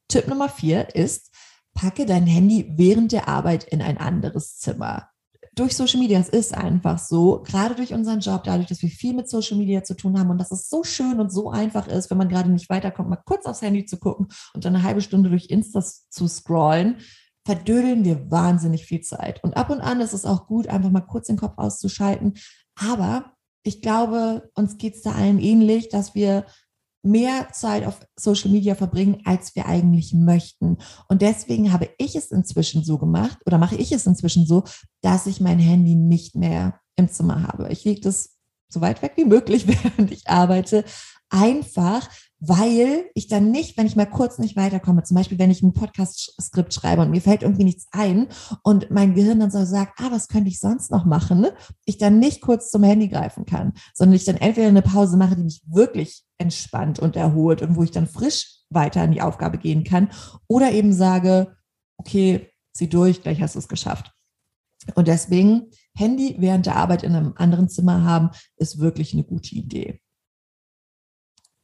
Tipp 0.07 0.29
Nummer 0.29 0.49
vier 0.49 0.95
ist, 0.95 1.35
packe 1.75 2.07
dein 2.07 2.27
Handy 2.27 2.73
während 2.77 3.11
der 3.11 3.27
Arbeit 3.27 3.65
in 3.65 3.83
ein 3.83 3.99
anderes 3.99 4.59
Zimmer 4.59 5.11
durch 5.59 5.77
Social 5.77 6.01
Media, 6.01 6.21
es 6.21 6.29
ist 6.29 6.55
einfach 6.55 6.99
so, 6.99 7.43
gerade 7.43 7.75
durch 7.75 7.93
unseren 7.93 8.21
Job, 8.21 8.45
dadurch, 8.45 8.69
dass 8.69 8.83
wir 8.83 8.89
viel 8.89 9.15
mit 9.15 9.29
Social 9.29 9.57
Media 9.57 9.83
zu 9.83 9.95
tun 9.95 10.19
haben 10.19 10.31
und 10.31 10.39
dass 10.39 10.53
es 10.53 10.69
so 10.69 10.85
schön 10.85 11.21
und 11.21 11.33
so 11.33 11.51
einfach 11.51 11.89
ist, 11.89 12.11
wenn 12.11 12.19
man 12.19 12.29
gerade 12.29 12.51
nicht 12.51 12.71
weiterkommt, 12.71 13.09
mal 13.09 13.17
kurz 13.17 13.47
aufs 13.47 13.63
Handy 13.63 13.85
zu 13.85 13.99
gucken 13.99 14.29
und 14.55 14.65
dann 14.65 14.75
eine 14.75 14.85
halbe 14.85 15.01
Stunde 15.01 15.31
durch 15.31 15.51
Insta 15.51 15.83
zu 15.83 16.29
scrollen, 16.29 16.99
verdödeln 17.45 18.05
wir 18.05 18.31
wahnsinnig 18.31 18.85
viel 18.85 19.01
Zeit. 19.01 19.43
Und 19.43 19.57
ab 19.57 19.71
und 19.71 19.81
an 19.81 20.01
ist 20.01 20.13
es 20.13 20.25
auch 20.25 20.47
gut, 20.47 20.69
einfach 20.69 20.91
mal 20.91 21.01
kurz 21.01 21.27
den 21.27 21.39
Kopf 21.39 21.55
auszuschalten. 21.57 22.35
Aber 22.77 23.33
ich 23.63 23.83
glaube, 23.83 24.51
uns 24.55 24.79
geht 24.79 24.95
es 24.95 25.03
da 25.03 25.13
allen 25.13 25.39
ähnlich, 25.39 25.89
dass 25.89 26.15
wir 26.15 26.45
mehr 27.09 27.49
Zeit 27.53 27.85
auf 27.87 28.01
Social 28.17 28.51
Media 28.51 28.75
verbringen, 28.75 29.23
als 29.25 29.57
wir 29.57 29.67
eigentlich 29.67 30.13
möchten. 30.13 30.79
Und 31.09 31.23
deswegen 31.23 31.73
habe 31.73 31.89
ich 31.99 32.15
es 32.15 32.31
inzwischen 32.31 32.85
so 32.85 32.99
gemacht 32.99 33.39
oder 33.47 33.59
mache 33.59 33.77
ich 33.77 33.93
es 33.93 34.07
inzwischen 34.07 34.47
so, 34.47 34.65
dass 35.01 35.27
ich 35.27 35.41
mein 35.41 35.59
Handy 35.59 35.95
nicht 35.95 36.37
mehr 36.37 36.81
im 36.97 37.11
Zimmer 37.11 37.43
habe. 37.43 37.69
Ich 37.71 37.85
lege 37.85 38.01
das 38.01 38.37
so 38.69 38.81
weit 38.81 39.03
weg 39.03 39.13
wie 39.17 39.25
möglich, 39.25 39.67
während 39.83 40.13
ich 40.13 40.29
arbeite, 40.29 40.85
einfach 41.31 42.09
weil 42.41 43.11
ich 43.15 43.27
dann 43.27 43.51
nicht, 43.51 43.77
wenn 43.77 43.87
ich 43.87 43.97
mal 43.97 44.07
kurz 44.07 44.39
nicht 44.39 44.57
weiterkomme, 44.57 45.03
zum 45.03 45.17
Beispiel 45.17 45.39
wenn 45.39 45.51
ich 45.51 45.63
ein 45.63 45.73
Podcast-Skript 45.73 46.73
schreibe 46.73 47.03
und 47.03 47.11
mir 47.11 47.21
fällt 47.21 47.43
irgendwie 47.43 47.65
nichts 47.65 47.87
ein 47.91 48.29
und 48.63 48.91
mein 48.91 49.15
Gehirn 49.15 49.41
dann 49.41 49.51
so 49.51 49.65
sagt, 49.65 50.01
ah, 50.01 50.11
was 50.11 50.29
könnte 50.29 50.49
ich 50.49 50.61
sonst 50.61 50.91
noch 50.91 51.05
machen, 51.05 51.47
ich 51.85 51.99
dann 51.99 52.21
nicht 52.21 52.41
kurz 52.41 52.71
zum 52.71 52.85
Handy 52.85 53.09
greifen 53.09 53.45
kann, 53.45 53.73
sondern 53.93 54.15
ich 54.15 54.25
dann 54.25 54.37
entweder 54.37 54.69
eine 54.69 54.83
Pause 54.83 55.17
mache, 55.17 55.35
die 55.35 55.43
mich 55.43 55.63
wirklich 55.67 56.23
entspannt 56.39 57.01
und 57.01 57.17
erholt 57.17 57.63
und 57.63 57.77
wo 57.77 57.83
ich 57.83 57.91
dann 57.91 58.07
frisch 58.07 58.59
weiter 58.71 59.03
in 59.03 59.13
die 59.13 59.23
Aufgabe 59.23 59.59
gehen 59.59 59.83
kann 59.83 60.09
oder 60.47 60.71
eben 60.71 60.93
sage, 60.93 61.57
okay, 61.97 62.51
zieh 62.73 62.89
durch, 62.89 63.23
gleich 63.23 63.41
hast 63.41 63.57
du 63.57 63.59
es 63.59 63.69
geschafft. 63.69 64.13
Und 64.95 65.09
deswegen 65.09 65.71
Handy 65.97 66.37
während 66.39 66.67
der 66.67 66.77
Arbeit 66.77 67.03
in 67.03 67.15
einem 67.15 67.33
anderen 67.37 67.69
Zimmer 67.69 68.05
haben, 68.05 68.31
ist 68.57 68.79
wirklich 68.79 69.13
eine 69.13 69.25
gute 69.25 69.57
Idee 69.57 70.01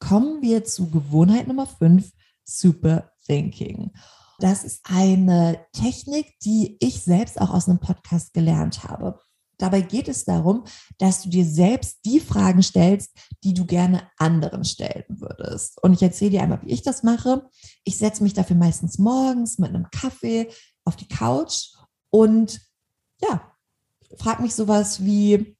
kommen 0.08 0.42
wir 0.42 0.64
zu 0.64 0.90
Gewohnheit 0.90 1.48
Nummer 1.48 1.66
5, 1.66 2.10
Super 2.44 3.10
Thinking. 3.26 3.90
Das 4.38 4.62
ist 4.62 4.82
eine 4.84 5.64
Technik, 5.72 6.38
die 6.40 6.76
ich 6.80 7.02
selbst 7.02 7.40
auch 7.40 7.50
aus 7.50 7.68
einem 7.68 7.78
Podcast 7.78 8.34
gelernt 8.34 8.84
habe. 8.84 9.18
Dabei 9.56 9.80
geht 9.80 10.08
es 10.08 10.26
darum, 10.26 10.64
dass 10.98 11.22
du 11.22 11.30
dir 11.30 11.46
selbst 11.46 12.00
die 12.04 12.20
Fragen 12.20 12.62
stellst, 12.62 13.16
die 13.44 13.54
du 13.54 13.64
gerne 13.64 14.02
anderen 14.18 14.64
stellen 14.64 15.04
würdest. 15.08 15.82
Und 15.82 15.94
ich 15.94 16.02
erzähle 16.02 16.32
dir 16.32 16.42
einmal, 16.42 16.60
wie 16.62 16.72
ich 16.72 16.82
das 16.82 17.02
mache. 17.02 17.48
Ich 17.84 17.96
setze 17.96 18.22
mich 18.22 18.34
dafür 18.34 18.56
meistens 18.56 18.98
morgens 18.98 19.58
mit 19.58 19.70
einem 19.70 19.88
Kaffee 19.90 20.50
auf 20.84 20.96
die 20.96 21.08
Couch 21.08 21.68
und 22.10 22.60
ja, 23.22 23.56
frage 24.18 24.42
mich 24.42 24.54
sowas 24.54 25.02
wie, 25.02 25.56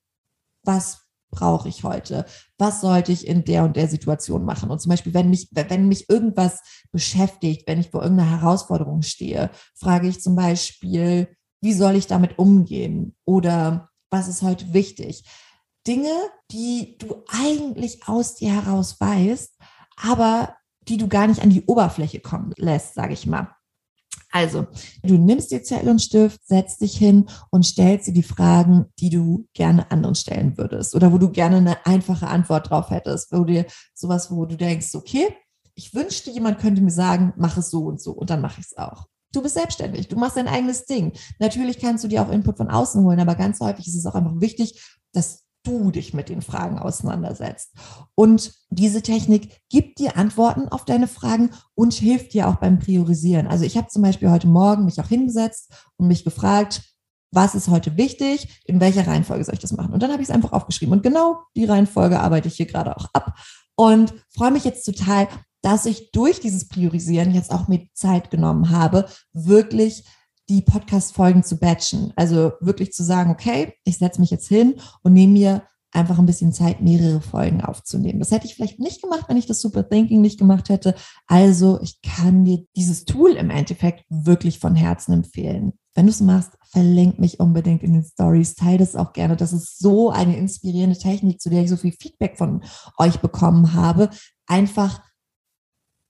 was 0.65 1.04
brauche 1.35 1.69
ich 1.69 1.85
heute? 1.85 2.25
Was 2.59 2.81
sollte 2.81 3.13
ich 3.13 3.27
in 3.27 3.45
der 3.45 3.65
und 3.65 3.77
der 3.77 3.89
Situation 3.89 4.45
machen? 4.45 4.71
Und 4.71 4.81
zum 4.81 4.91
Beispiel, 4.91 5.15
wenn 5.15 5.31
mich, 5.31 5.49
wenn 5.53 5.89
mich 5.89 6.09
irgendwas 6.09 6.61
beschäftigt, 6.93 7.67
wenn 7.67 7.81
ich 7.81 7.91
vor 7.91 8.03
irgendeiner 8.03 8.41
Herausforderung 8.41 9.03
stehe, 9.03 9.51
frage 9.75 10.09
ich 10.09 10.21
zum 10.21 10.37
Beispiel, 10.37 11.29
wie 11.61 11.73
soll 11.73 11.97
ich 11.97 12.07
damit 12.07 12.39
umgehen? 12.39 13.17
Oder 13.25 13.91
was 14.11 14.29
ist 14.29 14.43
heute 14.43 14.73
wichtig? 14.73 15.25
Dinge, 15.87 16.13
die 16.51 16.97
du 16.99 17.25
eigentlich 17.29 18.09
aus 18.09 18.37
dir 18.37 18.53
heraus 18.53 19.01
weißt, 19.01 19.59
aber 19.97 20.57
die 20.89 20.97
du 20.97 21.09
gar 21.09 21.27
nicht 21.27 21.43
an 21.43 21.51
die 21.51 21.65
Oberfläche 21.65 22.21
kommen 22.21 22.53
lässt, 22.57 22.95
sage 22.95 23.15
ich 23.15 23.27
mal. 23.27 23.54
Also, 24.35 24.67
du 25.05 25.17
nimmst 25.17 25.53
dir 25.53 25.63
Zettel 25.63 25.89
und 25.89 26.03
Stift, 26.03 26.45
setzt 26.45 26.81
dich 26.81 26.99
hin 26.99 27.27
und 27.51 27.65
stellst 27.65 28.09
dir 28.09 28.13
die 28.13 28.25
Fragen, 28.25 28.87
die 28.99 29.09
du 29.09 29.47
gerne 29.55 29.89
anderen 29.93 30.17
stellen 30.17 30.59
würdest 30.59 30.97
oder 30.97 31.13
wo 31.13 31.19
du 31.19 31.31
gerne 31.31 31.59
eine 31.59 31.87
einfache 31.87 32.27
Antwort 32.27 32.69
drauf 32.69 32.91
hättest, 32.91 33.31
wo 33.31 33.45
dir 33.45 33.65
sowas, 33.95 34.33
wo 34.33 34.45
du 34.45 34.57
denkst, 34.57 34.93
okay, 34.97 35.29
ich 35.77 35.95
wünschte, 35.95 36.33
jemand 36.33 36.59
könnte 36.59 36.83
mir 36.83 36.91
sagen, 36.91 37.33
mach 37.37 37.57
es 37.57 37.71
so 37.71 37.85
und 37.85 38.01
so 38.01 38.11
und 38.11 38.29
dann 38.29 38.41
mache 38.41 38.61
ich 38.61 38.67
es 38.67 38.77
auch. 38.77 39.07
Du 39.33 39.41
bist 39.41 39.55
selbstständig, 39.55 40.09
du 40.09 40.17
machst 40.17 40.37
dein 40.37 40.49
eigenes 40.49 40.85
Ding. 40.85 41.13
Natürlich 41.39 41.79
kannst 41.79 42.03
du 42.03 42.09
dir 42.09 42.21
auch 42.21 42.31
Input 42.33 42.57
von 42.57 42.71
außen 42.71 43.05
holen, 43.05 43.21
aber 43.21 43.37
ganz 43.37 43.61
häufig 43.61 43.87
ist 43.87 43.95
es 43.95 44.05
auch 44.05 44.17
einfach 44.17 44.41
wichtig, 44.41 44.83
dass 45.13 45.44
du 45.65 45.91
dich 45.91 46.15
mit 46.15 46.29
den 46.29 46.43
Fragen 46.43 46.79
auseinandersetzt. 46.79 47.73
Und 48.15 48.55
diese 48.71 49.03
Technik 49.03 49.61
gibt 49.69 49.99
dir 49.99 50.17
Antworten 50.17 50.69
auf 50.69 50.85
deine 50.85 51.09
Fragen 51.09 51.51
und 51.75 51.95
hilft 51.95 52.35
dir 52.35 52.49
auch 52.49 52.57
beim 52.57 52.79
Priorisieren. 52.79 53.47
Also 53.47 53.65
ich 53.65 53.77
habe 53.77 53.89
zum 53.89 54.03
Beispiel 54.03 54.31
heute 54.31 54.47
Morgen 54.47 54.85
mich 54.85 55.01
auch 55.01 55.09
hingesetzt 55.09 55.73
und 55.97 56.09
mich 56.09 56.25
gefragt, 56.25 56.83
was 57.33 57.55
ist 57.55 57.69
heute 57.69 57.97
wichtig, 57.97 58.63
in 58.65 58.81
welcher 58.81 59.07
Reihenfolge 59.07 59.45
soll 59.45 59.55
ich 59.55 59.61
das 59.61 59.73
machen? 59.73 59.93
Und 59.93 60.03
dann 60.03 60.13
habe 60.13 60.23
ich 60.23 60.29
es 60.29 60.35
einfach 60.35 60.53
aufgeschrieben. 60.53 60.93
Und 60.93 61.03
genau 61.03 61.43
die 61.57 61.65
Reihenfolge 61.65 62.21
arbeite 62.21 62.49
ich 62.49 62.55
hier 62.55 62.67
gerade 62.67 62.97
auch 62.97 63.09
ab. 63.13 63.37
Und 63.77 64.15
freue 64.31 64.53
mich 64.53 64.65
jetzt 64.65 64.85
total, 64.85 65.29
dass 65.63 65.87
ich 65.87 66.13
durch 66.13 66.41
dieses 66.41 66.69
Priorisieren 66.69 67.33
jetzt 67.33 67.51
auch 67.51 67.69
mir 67.69 67.89
Zeit 67.95 68.31
genommen 68.31 68.71
habe, 68.71 69.07
wirklich 69.33 70.05
die 70.49 70.63
Podcast-Folgen 70.63 71.43
zu 71.43 71.57
batchen. 71.59 72.13
Also 72.17 72.53
wirklich 72.61 72.93
zu 72.93 73.03
sagen, 73.03 73.31
okay, 73.31 73.75
ich 73.85 73.99
setze 73.99 74.21
mich 74.21 74.31
jetzt 74.31 74.49
hin 74.49 74.75
und 75.03 75.13
nehme 75.13 75.33
mir 75.33 75.63
einfach 75.95 76.19
ein 76.19 76.27
bisschen 76.27 76.53
Zeit, 76.53 76.81
mehrere 76.81 77.21
Folgen 77.21 77.61
aufzunehmen. 77.63 78.19
Das 78.19 78.33
hätte 78.33 78.47
ich 78.47 78.55
vielleicht 78.55 78.81
nicht 78.81 79.01
gemacht, 79.01 79.27
wenn 79.29 79.37
ich 79.37 79.47
das 79.47 79.61
Super 79.61 79.89
Thinking 79.89 80.21
nicht 80.21 80.39
gemacht 80.39 80.69
hätte. 80.69 80.95
Also 81.27 81.81
ich 81.81 82.01
kann 82.03 82.45
dir 82.45 82.65
dieses 82.77 83.05
Tool 83.05 83.33
im 83.33 83.51
Endeffekt 83.51 84.05
wirklich 84.09 84.59
von 84.59 84.75
Herzen 84.75 85.13
empfehlen. 85.13 85.73
Wenn 85.95 86.07
du 86.07 86.11
es 86.11 86.21
machst, 86.21 86.51
verlinke 86.67 87.21
mich 87.21 87.39
unbedingt 87.39 87.85
in 87.85 87.93
den 87.93 88.05
Stories, 88.05 88.57
teile 88.57 88.79
das 88.79 88.97
auch 88.97 89.13
gerne. 89.13 89.37
Das 89.37 89.53
ist 89.53 89.79
so 89.79 90.11
eine 90.11 90.37
inspirierende 90.37 90.99
Technik, 90.99 91.41
zu 91.41 91.49
der 91.49 91.63
ich 91.63 91.71
so 91.71 91.77
viel 91.77 91.93
Feedback 91.93 92.37
von 92.37 92.65
euch 92.99 93.21
bekommen 93.21 93.75
habe. 93.75 94.11
Einfach, 94.47 95.01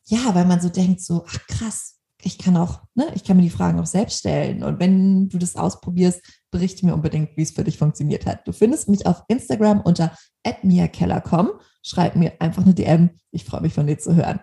ja, 0.06 0.34
weil 0.34 0.46
man 0.46 0.62
so 0.62 0.70
denkt, 0.70 1.02
so, 1.02 1.26
ach 1.28 1.46
krass, 1.46 1.93
ich 2.25 2.38
kann 2.38 2.57
auch, 2.57 2.81
ne, 2.95 3.07
ich 3.14 3.25
kann 3.25 3.37
mir 3.37 3.43
die 3.43 3.50
Fragen 3.50 3.78
auch 3.78 3.87
selbst 3.87 4.21
stellen. 4.21 4.62
Und 4.62 4.81
wenn 4.81 5.28
du 5.28 5.38
das 5.38 5.57
ausprobierst, 5.57 6.23
berichte 6.50 6.87
mir 6.87 6.95
unbedingt, 6.95 7.37
wie 7.37 7.43
es 7.43 7.50
für 7.50 7.64
dich 7.64 7.78
funktioniert 7.78 8.26
hat. 8.26 8.47
Du 8.49 8.52
findest 8.52 8.88
mich 8.88 9.07
auf 9.07 9.23
Instagram 9.28 9.81
unter 9.81 10.16
miakeller.com. 10.62 11.52
Schreib 11.83 12.16
mir 12.16 12.40
einfach 12.40 12.62
eine 12.62 12.75
DM. 12.75 13.11
Ich 13.31 13.45
freue 13.45 13.61
mich 13.61 13.75
von 13.75 13.87
dir 13.87 13.99
zu 13.99 14.14
hören. 14.14 14.40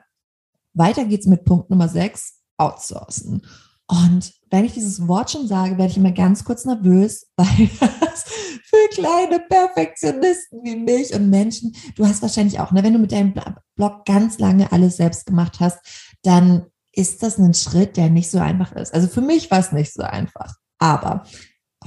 Weiter 0.74 1.06
geht's 1.06 1.26
mit 1.26 1.44
Punkt 1.44 1.70
Nummer 1.70 1.90
6, 1.90 2.42
outsourcen. 2.58 3.42
Und 3.88 4.34
wenn 4.50 4.64
ich 4.64 4.74
dieses 4.74 5.08
Wort 5.08 5.32
schon 5.32 5.48
sage, 5.48 5.78
werde 5.78 5.92
ich 5.92 5.98
immer 5.98 6.12
ganz 6.12 6.46
kurz 6.46 6.64
nervös, 6.66 7.28
weil 7.36 7.70
das 7.80 8.24
für 8.64 8.88
kleine 8.94 9.40
Perfektionisten 9.40 10.64
wie 10.64 10.76
mich 10.76 11.14
und 11.14 11.30
Menschen, 11.30 11.76
du 11.96 12.06
hast 12.06 12.22
wahrscheinlich 12.22 12.60
auch, 12.60 12.72
ne, 12.72 12.84
wenn 12.84 12.94
du 12.94 13.00
mit 13.00 13.12
deinem 13.12 13.34
Blog 13.76 14.06
ganz 14.06 14.40
lange 14.40 14.72
alles 14.72 14.98
selbst 14.98 15.26
gemacht 15.26 15.60
hast, 15.60 15.80
dann 16.22 16.68
ist 17.02 17.24
das 17.24 17.38
ein 17.38 17.54
Schritt, 17.54 17.98
der 17.98 18.10
nicht 18.10 18.30
so 18.30 18.40
einfach 18.40 18.72
ist. 18.74 18.94
Also 18.94 19.08
für 19.08 19.22
mich 19.22 19.52
war 19.52 19.60
es 19.60 19.72
nicht 19.72 19.94
so 19.94 20.04
einfach. 20.04 20.56
Aber 20.80 21.24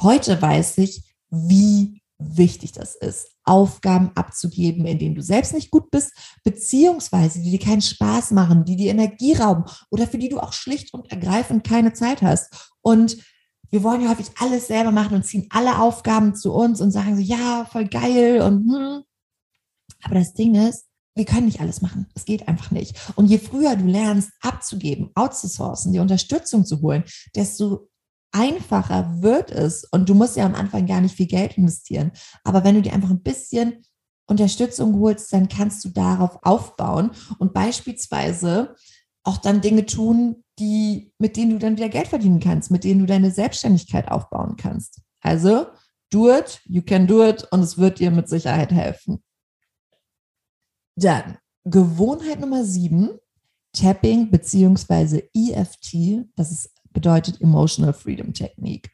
heute 0.00 0.40
weiß 0.40 0.78
ich, 0.78 1.02
wie 1.30 2.00
wichtig 2.18 2.72
das 2.72 2.94
ist, 2.94 3.28
Aufgaben 3.44 4.10
abzugeben, 4.14 4.86
in 4.86 4.98
denen 4.98 5.14
du 5.14 5.22
selbst 5.22 5.52
nicht 5.52 5.70
gut 5.70 5.90
bist, 5.90 6.12
beziehungsweise 6.44 7.40
die 7.40 7.50
dir 7.50 7.58
keinen 7.58 7.82
Spaß 7.82 8.30
machen, 8.30 8.64
die 8.64 8.76
dir 8.76 8.90
Energie 8.90 9.34
rauben 9.34 9.64
oder 9.90 10.06
für 10.06 10.18
die 10.18 10.28
du 10.28 10.38
auch 10.38 10.52
schlicht 10.52 10.94
und 10.94 11.10
ergreifend 11.10 11.64
keine 11.64 11.92
Zeit 11.92 12.22
hast. 12.22 12.72
Und 12.82 13.18
wir 13.70 13.82
wollen 13.82 14.02
ja 14.02 14.10
häufig 14.10 14.30
alles 14.38 14.68
selber 14.68 14.92
machen 14.92 15.16
und 15.16 15.26
ziehen 15.26 15.48
alle 15.50 15.80
Aufgaben 15.80 16.34
zu 16.34 16.52
uns 16.52 16.80
und 16.80 16.92
sagen 16.92 17.16
so, 17.16 17.22
ja, 17.22 17.66
voll 17.70 17.86
geil 17.88 18.40
und 18.40 18.72
hm. 18.72 19.02
Aber 20.04 20.16
das 20.16 20.34
Ding 20.34 20.54
ist, 20.54 20.84
wir 21.14 21.24
können 21.24 21.46
nicht 21.46 21.60
alles 21.60 21.80
machen. 21.80 22.06
Es 22.14 22.24
geht 22.24 22.48
einfach 22.48 22.70
nicht. 22.70 22.96
Und 23.14 23.26
je 23.26 23.38
früher 23.38 23.76
du 23.76 23.86
lernst, 23.86 24.30
abzugeben, 24.40 25.10
outzusourcen, 25.14 25.92
die 25.92 26.00
Unterstützung 26.00 26.64
zu 26.64 26.80
holen, 26.80 27.04
desto 27.34 27.88
einfacher 28.32 29.22
wird 29.22 29.50
es. 29.50 29.84
Und 29.84 30.08
du 30.08 30.14
musst 30.14 30.36
ja 30.36 30.44
am 30.44 30.54
Anfang 30.54 30.86
gar 30.86 31.00
nicht 31.00 31.14
viel 31.14 31.28
Geld 31.28 31.56
investieren. 31.56 32.10
Aber 32.42 32.64
wenn 32.64 32.74
du 32.74 32.82
dir 32.82 32.92
einfach 32.92 33.10
ein 33.10 33.22
bisschen 33.22 33.84
Unterstützung 34.26 34.98
holst, 35.00 35.32
dann 35.32 35.48
kannst 35.48 35.84
du 35.84 35.90
darauf 35.90 36.38
aufbauen 36.42 37.10
und 37.38 37.52
beispielsweise 37.52 38.74
auch 39.22 39.38
dann 39.38 39.60
Dinge 39.60 39.86
tun, 39.86 40.44
die, 40.58 41.12
mit 41.18 41.36
denen 41.36 41.52
du 41.52 41.58
dann 41.58 41.76
wieder 41.76 41.88
Geld 41.88 42.08
verdienen 42.08 42.40
kannst, 42.40 42.70
mit 42.70 42.84
denen 42.84 43.00
du 43.00 43.06
deine 43.06 43.30
Selbstständigkeit 43.30 44.10
aufbauen 44.10 44.56
kannst. 44.56 45.00
Also, 45.20 45.66
do 46.10 46.30
it, 46.30 46.60
you 46.64 46.82
can 46.82 47.06
do 47.06 47.24
it 47.24 47.46
und 47.50 47.60
es 47.60 47.78
wird 47.78 47.98
dir 47.98 48.10
mit 48.10 48.28
Sicherheit 48.28 48.72
helfen. 48.72 49.22
Dann 50.96 51.38
Gewohnheit 51.64 52.40
Nummer 52.40 52.64
sieben, 52.64 53.18
Tapping 53.72 54.30
beziehungsweise 54.30 55.22
EFT, 55.34 56.26
das 56.36 56.52
ist, 56.52 56.70
bedeutet 56.92 57.40
Emotional 57.40 57.92
Freedom 57.92 58.32
Technique. 58.32 58.90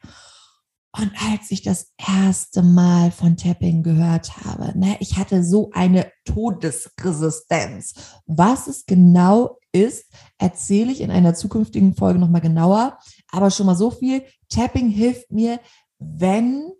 Und 0.97 1.11
als 1.21 1.51
ich 1.51 1.61
das 1.61 1.93
erste 1.97 2.63
Mal 2.63 3.11
von 3.11 3.37
Tapping 3.37 3.81
gehört 3.81 4.35
habe, 4.43 4.77
ne, 4.77 4.97
ich 4.99 5.17
hatte 5.17 5.43
so 5.43 5.69
eine 5.71 6.11
Todesresistenz. 6.25 7.93
Was 8.25 8.67
es 8.67 8.85
genau 8.85 9.57
ist, 9.71 10.11
erzähle 10.37 10.91
ich 10.91 10.99
in 10.99 11.11
einer 11.11 11.33
zukünftigen 11.33 11.95
Folge 11.95 12.19
nochmal 12.19 12.41
genauer. 12.41 12.97
Aber 13.29 13.51
schon 13.51 13.67
mal 13.67 13.75
so 13.75 13.89
viel. 13.89 14.23
Tapping 14.49 14.89
hilft 14.89 15.31
mir, 15.31 15.61
wenn 15.99 16.73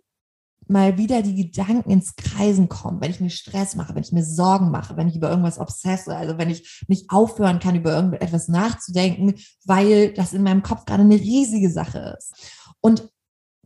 mal 0.72 0.98
wieder 0.98 1.22
die 1.22 1.34
Gedanken 1.34 1.90
ins 1.90 2.16
Kreisen 2.16 2.68
kommen, 2.68 3.00
wenn 3.00 3.10
ich 3.10 3.20
mir 3.20 3.30
Stress 3.30 3.76
mache, 3.76 3.94
wenn 3.94 4.02
ich 4.02 4.12
mir 4.12 4.24
Sorgen 4.24 4.70
mache, 4.70 4.96
wenn 4.96 5.08
ich 5.08 5.16
über 5.16 5.30
irgendwas 5.30 5.58
obsesse, 5.58 6.16
also 6.16 6.38
wenn 6.38 6.50
ich 6.50 6.82
nicht 6.88 7.10
aufhören 7.10 7.60
kann, 7.60 7.76
über 7.76 7.92
irgendetwas 7.92 8.48
nachzudenken, 8.48 9.34
weil 9.64 10.12
das 10.14 10.32
in 10.32 10.42
meinem 10.42 10.62
Kopf 10.62 10.84
gerade 10.86 11.02
eine 11.02 11.14
riesige 11.14 11.70
Sache 11.70 12.16
ist. 12.18 12.34
Und 12.80 13.08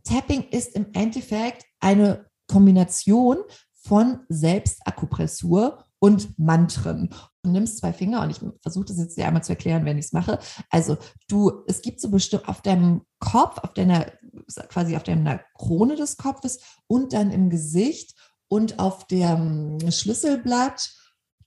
Tapping 0.03 0.43
ist 0.51 0.75
im 0.75 0.87
Endeffekt 0.93 1.63
eine 1.79 2.27
Kombination 2.47 3.37
von 3.73 4.19
Selbstakupressur 4.29 5.83
und 5.99 6.37
Mantren. 6.37 7.09
Du 7.43 7.49
nimmst 7.49 7.79
zwei 7.79 7.93
Finger 7.93 8.21
und 8.21 8.29
ich 8.29 8.39
versuche 8.61 8.85
das 8.85 8.97
jetzt 8.97 9.17
dir 9.17 9.27
einmal 9.27 9.43
zu 9.43 9.53
erklären, 9.53 9.85
wenn 9.85 9.97
ich 9.97 10.05
es 10.05 10.13
mache. 10.13 10.39
Also 10.69 10.97
du, 11.27 11.63
es 11.67 11.81
gibt 11.81 12.01
so 12.01 12.09
bestimmt 12.09 12.47
auf 12.47 12.61
deinem 12.61 13.01
Kopf, 13.19 13.57
auf 13.59 13.73
deiner, 13.73 14.11
quasi 14.69 14.95
auf 14.95 15.03
deiner 15.03 15.41
Krone 15.55 15.95
des 15.95 16.17
Kopfes 16.17 16.59
und 16.87 17.13
dann 17.13 17.31
im 17.31 17.49
Gesicht 17.49 18.15
und 18.47 18.79
auf 18.79 19.07
dem 19.07 19.79
Schlüsselblatt, 19.91 20.89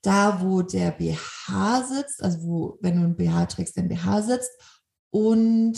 da 0.03 0.41
wo 0.43 0.63
der 0.63 0.93
BH 0.93 1.85
sitzt, 1.85 2.23
also 2.23 2.43
wo, 2.43 2.79
wenn 2.81 2.97
du 2.97 3.03
ein 3.03 3.17
BH 3.17 3.47
trägst, 3.47 3.77
der 3.77 3.83
BH 3.83 4.23
sitzt 4.23 4.51
und 5.11 5.77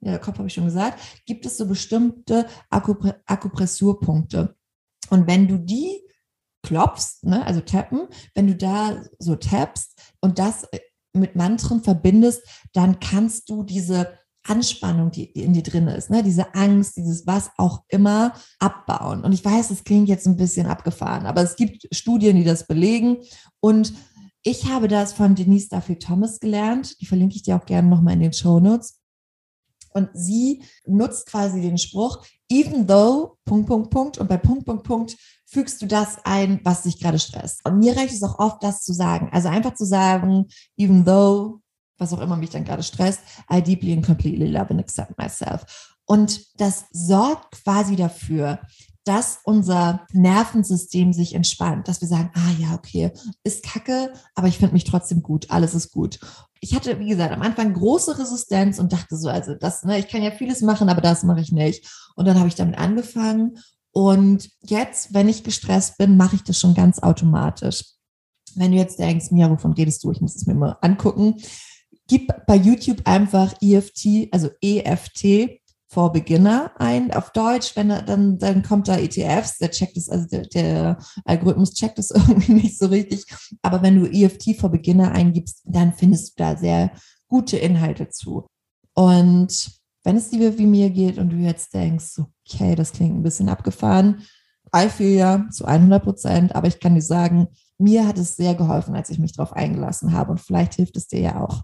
ja, 0.00 0.10
der 0.12 0.20
Kopf 0.20 0.38
habe 0.38 0.48
ich 0.48 0.54
schon 0.54 0.66
gesagt, 0.66 1.00
gibt 1.26 1.46
es 1.46 1.56
so 1.56 1.66
bestimmte 1.66 2.46
Akupressurpunkte. 2.70 4.54
Und 5.10 5.26
wenn 5.26 5.48
du 5.48 5.58
die 5.58 6.03
klopfst, 6.64 7.22
ne, 7.22 7.46
also 7.46 7.60
tappen, 7.60 8.08
wenn 8.34 8.48
du 8.48 8.56
da 8.56 9.02
so 9.18 9.36
tappst 9.36 9.96
und 10.20 10.38
das 10.38 10.64
äh, 10.64 10.80
mit 11.12 11.36
Mantren 11.36 11.82
verbindest, 11.82 12.42
dann 12.72 12.98
kannst 12.98 13.48
du 13.48 13.62
diese 13.62 14.18
Anspannung, 14.46 15.10
die 15.10 15.24
in 15.24 15.54
dir 15.54 15.62
drin 15.62 15.88
ist, 15.88 16.10
ne, 16.10 16.22
diese 16.22 16.54
Angst, 16.54 16.96
dieses 16.96 17.26
was 17.26 17.50
auch 17.56 17.84
immer 17.88 18.34
abbauen. 18.58 19.22
Und 19.22 19.32
ich 19.32 19.44
weiß, 19.44 19.70
es 19.70 19.84
klingt 19.84 20.08
jetzt 20.08 20.26
ein 20.26 20.36
bisschen 20.36 20.66
abgefahren, 20.66 21.26
aber 21.26 21.42
es 21.42 21.56
gibt 21.56 21.88
Studien, 21.94 22.36
die 22.36 22.44
das 22.44 22.66
belegen. 22.66 23.18
Und 23.60 23.94
ich 24.42 24.66
habe 24.66 24.88
das 24.88 25.14
von 25.14 25.34
Denise 25.34 25.68
Duffy 25.70 25.98
Thomas 25.98 26.40
gelernt. 26.40 27.00
Die 27.00 27.06
verlinke 27.06 27.36
ich 27.36 27.42
dir 27.44 27.56
auch 27.56 27.64
gerne 27.64 27.88
nochmal 27.88 28.14
in 28.14 28.20
den 28.20 28.32
Show 28.34 28.60
Notes. 28.60 29.00
Und 29.94 30.10
sie 30.12 30.62
nutzt 30.86 31.26
quasi 31.26 31.60
den 31.60 31.78
Spruch, 31.78 32.24
even 32.50 32.86
though, 32.86 33.38
Punkt, 33.44 33.68
Punkt, 33.68 33.90
Punkt, 33.90 34.18
und 34.18 34.28
bei 34.28 34.36
Punkt, 34.36 34.66
Punkt, 34.66 34.84
Punkt 34.84 35.16
fügst 35.46 35.80
du 35.80 35.86
das 35.86 36.18
ein, 36.24 36.60
was 36.64 36.82
dich 36.82 36.98
gerade 36.98 37.18
stresst. 37.18 37.64
Und 37.64 37.78
mir 37.78 37.96
reicht 37.96 38.12
es 38.12 38.22
auch 38.24 38.38
oft, 38.40 38.62
das 38.62 38.82
zu 38.82 38.92
sagen. 38.92 39.30
Also 39.32 39.48
einfach 39.48 39.74
zu 39.74 39.84
sagen, 39.84 40.46
even 40.76 41.04
though, 41.04 41.60
was 41.96 42.12
auch 42.12 42.20
immer 42.20 42.36
mich 42.36 42.50
dann 42.50 42.64
gerade 42.64 42.82
stresst, 42.82 43.20
I 43.50 43.62
deeply 43.62 43.92
and 43.92 44.04
completely 44.04 44.48
love 44.48 44.70
and 44.70 44.80
accept 44.80 45.16
myself. 45.16 45.64
Und 46.06 46.60
das 46.60 46.86
sorgt 46.90 47.62
quasi 47.62 47.94
dafür, 47.94 48.58
dass 49.04 49.38
unser 49.44 50.06
Nervensystem 50.12 51.12
sich 51.12 51.34
entspannt, 51.34 51.88
dass 51.88 52.00
wir 52.00 52.08
sagen, 52.08 52.30
ah 52.34 52.52
ja, 52.58 52.74
okay, 52.74 53.12
ist 53.42 53.62
kacke, 53.62 54.12
aber 54.34 54.48
ich 54.48 54.58
finde 54.58 54.72
mich 54.72 54.84
trotzdem 54.84 55.22
gut, 55.22 55.50
alles 55.50 55.74
ist 55.74 55.92
gut. 55.92 56.18
Ich 56.60 56.74
hatte, 56.74 56.98
wie 56.98 57.08
gesagt, 57.08 57.32
am 57.32 57.42
Anfang 57.42 57.74
große 57.74 58.18
Resistenz 58.18 58.78
und 58.78 58.92
dachte 58.92 59.16
so, 59.16 59.28
also 59.28 59.54
das, 59.54 59.84
ne, 59.84 59.98
ich 59.98 60.08
kann 60.08 60.22
ja 60.22 60.30
vieles 60.30 60.62
machen, 60.62 60.88
aber 60.88 61.02
das 61.02 61.22
mache 61.22 61.40
ich 61.40 61.52
nicht. 61.52 61.86
Und 62.16 62.26
dann 62.26 62.38
habe 62.38 62.48
ich 62.48 62.54
damit 62.54 62.78
angefangen 62.78 63.58
und 63.94 64.50
jetzt, 64.62 65.14
wenn 65.14 65.28
ich 65.28 65.44
gestresst 65.44 65.98
bin, 65.98 66.16
mache 66.16 66.34
ich 66.34 66.42
das 66.42 66.58
schon 66.58 66.74
ganz 66.74 66.98
automatisch. 66.98 67.84
Wenn 68.56 68.72
du 68.72 68.76
jetzt 68.76 68.98
denkst, 68.98 69.30
Mia, 69.30 69.48
wovon 69.48 69.72
redest 69.72 70.02
du? 70.02 70.10
Ich 70.10 70.20
muss 70.20 70.34
es 70.34 70.46
mir 70.46 70.54
mal 70.54 70.76
angucken. 70.80 71.36
Gib 72.08 72.28
bei 72.46 72.56
YouTube 72.56 73.02
einfach 73.04 73.54
EFT, 73.62 74.28
also 74.32 74.50
EFT 74.60 75.60
for 75.94 76.12
Beginner 76.12 76.72
ein 76.78 77.12
auf 77.12 77.30
Deutsch. 77.30 77.76
Wenn 77.76 77.90
er, 77.90 78.02
dann, 78.02 78.38
dann 78.38 78.62
kommt 78.62 78.88
da 78.88 78.98
ETFs, 78.98 79.58
der 79.58 79.70
checkt 79.70 79.96
es, 79.96 80.10
also 80.10 80.26
der, 80.26 80.42
der 80.48 80.98
Algorithmus 81.24 81.72
checkt 81.74 81.98
es 81.98 82.10
irgendwie 82.10 82.52
nicht 82.52 82.78
so 82.78 82.86
richtig. 82.86 83.24
Aber 83.62 83.80
wenn 83.82 83.98
du 83.98 84.10
EFT 84.10 84.56
for 84.58 84.70
Beginner 84.70 85.12
eingibst, 85.12 85.62
dann 85.64 85.94
findest 85.94 86.30
du 86.30 86.42
da 86.42 86.56
sehr 86.56 86.90
gute 87.28 87.56
Inhalte 87.56 88.08
zu. 88.08 88.46
Und 88.94 89.70
wenn 90.02 90.16
es 90.16 90.30
dir 90.30 90.58
wie 90.58 90.66
mir 90.66 90.90
geht 90.90 91.18
und 91.18 91.30
du 91.30 91.36
jetzt 91.36 91.72
denkst, 91.72 92.20
okay, 92.46 92.74
das 92.74 92.92
klingt 92.92 93.16
ein 93.16 93.22
bisschen 93.22 93.48
abgefahren, 93.48 94.22
I 94.74 94.88
feel 94.88 95.16
ja 95.16 95.46
zu 95.50 95.64
100 95.64 96.02
Prozent, 96.02 96.54
aber 96.54 96.66
ich 96.66 96.80
kann 96.80 96.94
dir 96.94 97.02
sagen, 97.02 97.48
mir 97.78 98.06
hat 98.06 98.18
es 98.18 98.36
sehr 98.36 98.54
geholfen, 98.54 98.94
als 98.96 99.10
ich 99.10 99.18
mich 99.18 99.32
darauf 99.32 99.52
eingelassen 99.52 100.12
habe 100.12 100.32
und 100.32 100.40
vielleicht 100.40 100.74
hilft 100.74 100.96
es 100.96 101.06
dir 101.06 101.20
ja 101.20 101.40
auch. 101.40 101.62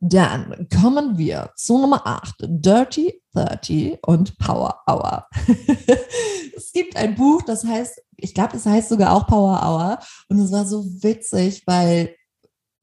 Dann 0.00 0.68
kommen 0.80 1.18
wir 1.18 1.50
zu 1.56 1.78
Nummer 1.78 2.06
8, 2.06 2.46
Dirty 2.48 3.20
30 3.34 3.98
und 4.06 4.38
Power 4.38 4.82
Hour. 4.86 5.26
es 6.56 6.72
gibt 6.72 6.96
ein 6.96 7.16
Buch, 7.16 7.42
das 7.42 7.64
heißt, 7.64 8.00
ich 8.16 8.32
glaube, 8.32 8.52
das 8.52 8.64
heißt 8.64 8.88
sogar 8.88 9.12
auch 9.12 9.26
Power 9.26 9.60
Hour 9.60 9.98
und 10.28 10.38
es 10.38 10.52
war 10.52 10.66
so 10.66 10.84
witzig, 11.02 11.64
weil 11.66 12.14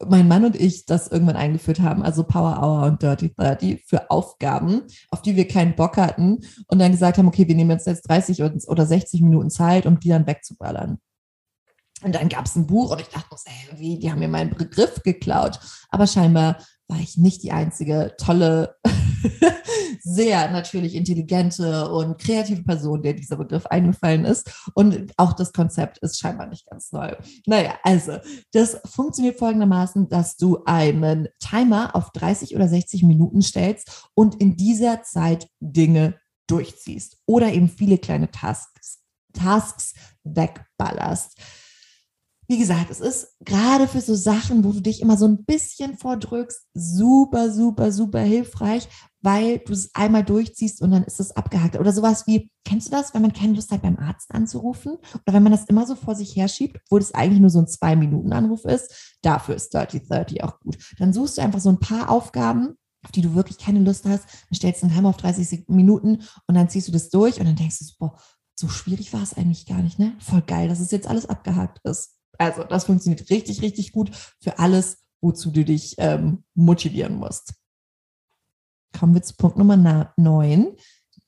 mein 0.06 0.28
Mann 0.28 0.44
und 0.44 0.58
ich 0.58 0.86
das 0.86 1.08
irgendwann 1.08 1.38
eingeführt 1.38 1.80
haben, 1.80 2.04
also 2.04 2.24
Power 2.24 2.62
Hour 2.62 2.86
und 2.86 3.02
Dirty 3.02 3.34
30 3.34 3.86
für 3.86 4.12
Aufgaben, 4.12 4.82
auf 5.10 5.22
die 5.22 5.38
wir 5.38 5.48
keinen 5.48 5.76
Bock 5.76 5.96
hatten 5.96 6.40
und 6.68 6.80
dann 6.80 6.92
gesagt 6.92 7.18
haben, 7.18 7.28
okay, 7.30 7.48
wir 7.48 7.56
nehmen 7.56 7.72
uns 7.72 7.86
jetzt 7.86 8.10
30 8.10 8.44
oder 8.68 8.86
60 8.86 9.22
Minuten 9.22 9.50
Zeit, 9.50 9.86
um 9.86 10.00
die 10.02 10.10
dann 10.10 10.28
wegzuballern. 10.28 11.00
Und 12.04 12.14
dann 12.14 12.28
gab 12.28 12.46
es 12.46 12.56
ein 12.58 12.68
Buch 12.68 12.92
und 12.92 13.00
ich 13.00 13.08
dachte, 13.08 13.36
ey, 13.46 13.80
wie, 13.80 13.98
die 13.98 14.12
haben 14.12 14.20
mir 14.20 14.28
meinen 14.28 14.54
Begriff 14.54 15.02
geklaut. 15.02 15.60
Aber 15.90 16.08
scheinbar 16.08 16.58
war 16.88 17.00
ich 17.00 17.18
nicht 17.18 17.44
die 17.44 17.52
einzige 17.52 18.14
tolle, 18.18 18.76
sehr 20.04 20.52
natürlich 20.52 20.96
intelligente 20.96 21.90
und 21.90 22.20
kreative 22.20 22.64
Person, 22.64 23.02
der 23.02 23.14
dieser 23.14 23.38
Begriff 23.38 23.66
eingefallen 23.66 24.26
ist. 24.26 24.70
Und 24.76 25.12
auch 25.18 25.34
das 25.34 25.52
Konzept 25.52 25.98
ist 26.00 26.20
scheinbar 26.20 26.48
nicht 26.48 26.70
ganz 26.70 26.92
neu. 26.92 27.16
Naja, 27.48 27.74
also 27.84 28.18
das 28.54 28.80
funktioniert 28.86 29.40
folgendermaßen, 29.40 30.10
dass 30.10 30.38
du 30.38 30.64
einen 30.66 31.28
Timer 31.40 31.96
auf 31.96 32.12
30 32.12 32.56
oder 32.56 32.68
60 32.68 33.04
Minuten 33.04 33.42
stellst 33.42 34.10
und 34.14 34.36
in 34.36 34.56
dieser 34.56 35.02
Zeit 35.04 35.48
Dinge 35.60 36.20
durchziehst 36.48 37.18
oder 37.26 37.52
eben 37.52 37.70
viele 37.70 37.98
kleine 37.98 38.30
Tasks, 38.30 39.02
Tasks 39.34 39.94
wegballerst 40.24 41.40
wie 42.48 42.58
gesagt, 42.60 42.92
es 42.92 43.00
ist 43.00 43.36
gerade 43.40 43.88
für 43.88 44.02
so 44.02 44.16
Sachen, 44.16 44.64
wo 44.64 44.72
du 44.72 44.82
dich 44.82 45.02
immer 45.02 45.18
so 45.18 45.26
ein 45.26 45.46
bisschen 45.46 45.98
vordrückst, 45.98 46.62
super, 46.74 47.52
super, 47.52 47.92
super 47.92 48.20
hilfreich, 48.20 48.88
weil 49.22 49.60
du 49.60 49.74
es 49.74 49.90
einmal 49.96 50.24
durchziehst 50.24 50.82
und 50.82 50.92
dann 50.92 51.04
ist 51.04 51.20
es 51.20 51.36
abgehakt. 51.36 51.78
Oder 51.80 51.92
sowas 51.92 52.28
wie, 52.28 52.52
kennst 52.64 52.88
du 52.88 52.92
das, 52.92 53.14
wenn 53.14 53.24
man 53.24 53.34
keine 53.34 53.54
Lust 53.54 53.72
hat, 53.72 53.82
beim 53.82 53.98
Arzt 53.98 54.32
anzurufen? 54.32 54.98
Oder 55.14 55.34
wenn 55.34 55.44
man 55.44 55.52
das 55.52 55.66
immer 55.66 55.88
so 55.88 55.96
vor 55.96 56.16
sich 56.16 56.36
herschiebt, 56.36 56.80
obwohl 56.86 57.02
es 57.02 57.14
eigentlich 57.14 57.42
nur 57.42 57.50
so 57.50 57.60
ein 57.60 57.68
Zwei-Minuten-Anruf 57.68 58.66
ist? 58.66 59.18
Dafür 59.24 59.56
ist 59.56 59.74
Dirty 59.74 60.02
30 60.02 60.44
auch 60.44 60.60
gut. 60.60 60.78
Dann 61.00 61.14
suchst 61.14 61.38
du 61.38 61.42
einfach 61.42 61.60
so 61.60 61.70
ein 61.70 61.80
paar 61.80 62.10
Aufgaben, 62.10 62.76
auf 63.04 63.12
die 63.12 63.22
du 63.22 63.36
wirklich 63.36 63.58
keine 63.58 63.80
Lust 63.80 64.06
hast, 64.06 64.26
dann 64.26 64.56
stellst 64.56 64.82
du 64.82 64.88
einen 64.88 64.96
Timer 64.96 65.10
auf 65.10 65.18
30 65.18 65.66
Minuten 65.68 66.24
und 66.48 66.56
dann 66.56 66.70
ziehst 66.70 66.88
du 66.88 66.92
das 66.92 67.10
durch 67.10 67.40
und 67.40 67.46
dann 67.46 67.56
denkst 67.56 67.80
du, 67.80 67.86
boah, 68.00 68.18
so 68.58 68.68
schwierig 68.68 69.14
war 69.14 69.22
es 69.22 69.34
eigentlich 69.34 69.66
gar 69.66 69.82
nicht, 69.82 70.00
ne? 70.00 70.16
Voll 70.20 70.42
geil, 70.42 70.70
dass 70.70 70.80
es 70.80 70.92
jetzt 70.92 71.08
alles 71.08 71.26
abgehakt 71.28 71.80
ist. 71.84 72.15
Also 72.38 72.64
das 72.64 72.86
funktioniert 72.86 73.30
richtig, 73.30 73.62
richtig 73.62 73.92
gut 73.92 74.12
für 74.42 74.60
alles, 74.60 75.00
wozu 75.22 75.52
du 75.52 75.66
dich 75.66 75.96
ähm, 75.98 76.44
motivieren 76.54 77.16
musst. 77.16 77.54
Kommen 78.98 79.14
wir 79.14 79.24
zu 79.24 79.36
Punkt 79.36 79.58
Nummer 79.58 80.14
9. 80.18 80.76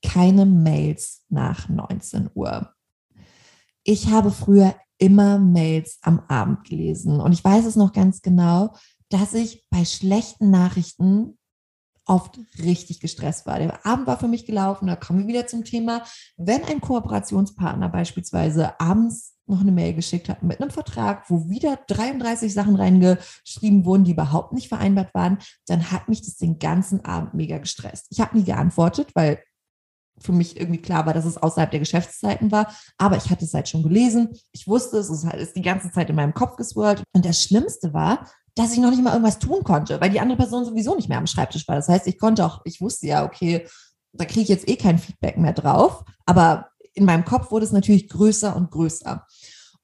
Keine 0.02 0.46
Mails 0.46 1.24
nach 1.28 1.68
19 1.68 2.30
Uhr. 2.34 2.72
Ich 3.84 4.08
habe 4.08 4.30
früher 4.30 4.74
immer 4.98 5.38
Mails 5.38 5.98
am 6.02 6.20
Abend 6.28 6.64
gelesen 6.64 7.20
und 7.20 7.32
ich 7.32 7.44
weiß 7.44 7.64
es 7.64 7.76
noch 7.76 7.92
ganz 7.92 8.22
genau, 8.22 8.74
dass 9.08 9.34
ich 9.34 9.66
bei 9.70 9.84
schlechten 9.84 10.50
Nachrichten 10.50 11.38
oft 12.04 12.38
richtig 12.58 13.00
gestresst 13.00 13.46
war. 13.46 13.58
Der 13.58 13.84
Abend 13.86 14.06
war 14.06 14.18
für 14.18 14.28
mich 14.28 14.46
gelaufen, 14.46 14.86
da 14.86 14.96
kommen 14.96 15.20
wir 15.20 15.26
wieder 15.28 15.46
zum 15.46 15.64
Thema, 15.64 16.02
wenn 16.36 16.64
ein 16.64 16.80
Kooperationspartner 16.80 17.88
beispielsweise 17.88 18.80
abends 18.80 19.37
noch 19.48 19.60
eine 19.60 19.72
Mail 19.72 19.94
geschickt 19.94 20.28
hat 20.28 20.42
mit 20.42 20.60
einem 20.60 20.70
Vertrag, 20.70 21.28
wo 21.28 21.48
wieder 21.48 21.78
33 21.88 22.52
Sachen 22.52 22.76
reingeschrieben 22.76 23.84
wurden, 23.84 24.04
die 24.04 24.12
überhaupt 24.12 24.52
nicht 24.52 24.68
vereinbart 24.68 25.14
waren, 25.14 25.38
dann 25.66 25.90
hat 25.90 26.08
mich 26.08 26.22
das 26.22 26.36
den 26.36 26.58
ganzen 26.58 27.04
Abend 27.04 27.34
mega 27.34 27.58
gestresst. 27.58 28.06
Ich 28.10 28.20
habe 28.20 28.36
nie 28.36 28.44
geantwortet, 28.44 29.10
weil 29.14 29.42
für 30.20 30.32
mich 30.32 30.58
irgendwie 30.58 30.82
klar 30.82 31.06
war, 31.06 31.14
dass 31.14 31.24
es 31.24 31.38
außerhalb 31.38 31.70
der 31.70 31.80
Geschäftszeiten 31.80 32.50
war. 32.50 32.72
Aber 32.96 33.16
ich 33.16 33.30
hatte 33.30 33.44
es 33.44 33.54
halt 33.54 33.68
schon 33.68 33.82
gelesen. 33.82 34.30
Ich 34.52 34.66
wusste 34.66 34.98
es, 34.98 35.10
es 35.10 35.24
ist 35.24 35.56
die 35.56 35.62
ganze 35.62 35.90
Zeit 35.90 36.10
in 36.10 36.16
meinem 36.16 36.34
Kopf 36.34 36.56
geswirlt. 36.56 37.02
Und 37.12 37.24
das 37.24 37.42
Schlimmste 37.42 37.94
war, 37.94 38.26
dass 38.54 38.72
ich 38.72 38.78
noch 38.78 38.90
nicht 38.90 39.02
mal 39.02 39.12
irgendwas 39.12 39.38
tun 39.38 39.62
konnte, 39.62 40.00
weil 40.00 40.10
die 40.10 40.20
andere 40.20 40.38
Person 40.38 40.64
sowieso 40.64 40.96
nicht 40.96 41.08
mehr 41.08 41.18
am 41.18 41.26
Schreibtisch 41.26 41.68
war. 41.68 41.76
Das 41.76 41.88
heißt, 41.88 42.06
ich 42.06 42.18
konnte 42.18 42.44
auch, 42.44 42.60
ich 42.64 42.80
wusste 42.80 43.06
ja, 43.06 43.24
okay, 43.24 43.66
da 44.12 44.24
kriege 44.24 44.40
ich 44.40 44.48
jetzt 44.48 44.68
eh 44.68 44.76
kein 44.76 44.98
Feedback 44.98 45.38
mehr 45.38 45.52
drauf. 45.52 46.04
Aber 46.26 46.67
in 46.98 47.04
meinem 47.04 47.24
Kopf 47.24 47.50
wurde 47.50 47.64
es 47.64 47.72
natürlich 47.72 48.08
größer 48.08 48.54
und 48.54 48.70
größer. 48.70 49.24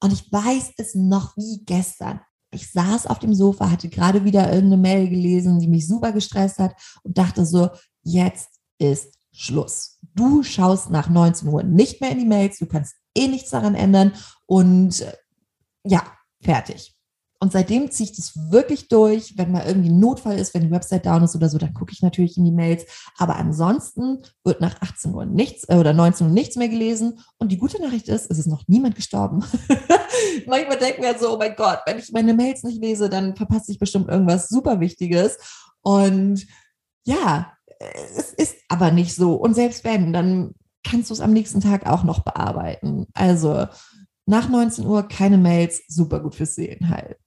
Und 0.01 0.13
ich 0.13 0.31
weiß 0.31 0.73
es 0.77 0.93
noch 0.95 1.35
wie 1.37 1.63
gestern. 1.65 2.19
Ich 2.51 2.71
saß 2.71 3.07
auf 3.07 3.19
dem 3.19 3.33
Sofa, 3.33 3.71
hatte 3.71 3.89
gerade 3.89 4.23
wieder 4.23 4.53
irgendeine 4.53 4.81
Mail 4.81 5.09
gelesen, 5.09 5.59
die 5.59 5.67
mich 5.67 5.87
super 5.87 6.11
gestresst 6.11 6.59
hat 6.59 6.75
und 7.03 7.17
dachte 7.17 7.45
so, 7.45 7.69
jetzt 8.03 8.49
ist 8.77 9.13
Schluss. 9.31 9.99
Du 10.13 10.43
schaust 10.43 10.89
nach 10.89 11.09
19 11.09 11.49
Uhr 11.49 11.63
nicht 11.63 12.01
mehr 12.01 12.11
in 12.11 12.19
die 12.19 12.25
Mails, 12.25 12.59
du 12.59 12.65
kannst 12.65 12.95
eh 13.15 13.27
nichts 13.27 13.49
daran 13.49 13.75
ändern 13.75 14.13
und 14.45 15.01
äh, 15.01 15.13
ja, 15.83 16.03
fertig. 16.41 16.94
Und 17.45 17.51
seitdem 17.51 17.91
ziehe 17.91 18.09
ich 18.09 18.15
das 18.15 18.49
wirklich 18.49 18.87
durch. 18.87 19.37
Wenn 19.37 19.51
mal 19.51 19.67
irgendwie 19.67 19.89
ein 19.89 19.99
Notfall 19.99 20.39
ist, 20.39 20.55
wenn 20.55 20.63
die 20.63 20.71
Website 20.71 21.05
down 21.05 21.21
ist 21.21 21.35
oder 21.35 21.47
so, 21.47 21.59
dann 21.59 21.75
gucke 21.75 21.91
ich 21.91 22.01
natürlich 22.01 22.37
in 22.37 22.43
die 22.43 22.51
Mails. 22.51 22.87
Aber 23.19 23.35
ansonsten 23.35 24.23
wird 24.43 24.61
nach 24.61 24.81
18 24.81 25.13
Uhr 25.13 25.27
nichts 25.27 25.63
äh, 25.69 25.75
oder 25.75 25.93
19 25.93 26.25
Uhr 26.25 26.33
nichts 26.33 26.55
mehr 26.55 26.69
gelesen. 26.69 27.19
Und 27.37 27.51
die 27.51 27.59
gute 27.59 27.79
Nachricht 27.79 28.09
ist, 28.09 28.31
es 28.31 28.39
ist 28.39 28.47
noch 28.47 28.63
niemand 28.65 28.95
gestorben. 28.95 29.43
Manchmal 30.47 30.79
denken 30.79 31.03
wir 31.03 31.19
so, 31.19 31.35
oh 31.35 31.37
mein 31.37 31.55
Gott, 31.55 31.81
wenn 31.85 31.99
ich 31.99 32.11
meine 32.11 32.33
Mails 32.33 32.63
nicht 32.63 32.81
lese, 32.81 33.11
dann 33.11 33.35
verpasse 33.35 33.71
ich 33.71 33.77
bestimmt 33.77 34.09
irgendwas 34.09 34.49
super 34.49 34.79
Wichtiges. 34.79 35.37
Und 35.81 36.47
ja, 37.03 37.53
es 38.17 38.33
ist 38.33 38.55
aber 38.69 38.89
nicht 38.89 39.13
so. 39.13 39.35
Und 39.35 39.53
selbst 39.53 39.83
wenn, 39.83 40.13
dann 40.13 40.55
kannst 40.83 41.11
du 41.11 41.13
es 41.13 41.21
am 41.21 41.31
nächsten 41.31 41.61
Tag 41.61 41.85
auch 41.85 42.03
noch 42.03 42.23
bearbeiten. 42.23 43.05
Also 43.13 43.67
nach 44.25 44.49
19 44.49 44.87
Uhr 44.87 45.07
keine 45.07 45.37
Mails, 45.37 45.83
super 45.87 46.21
gut 46.21 46.33
fürs 46.33 46.55
Seelenheil 46.55 47.17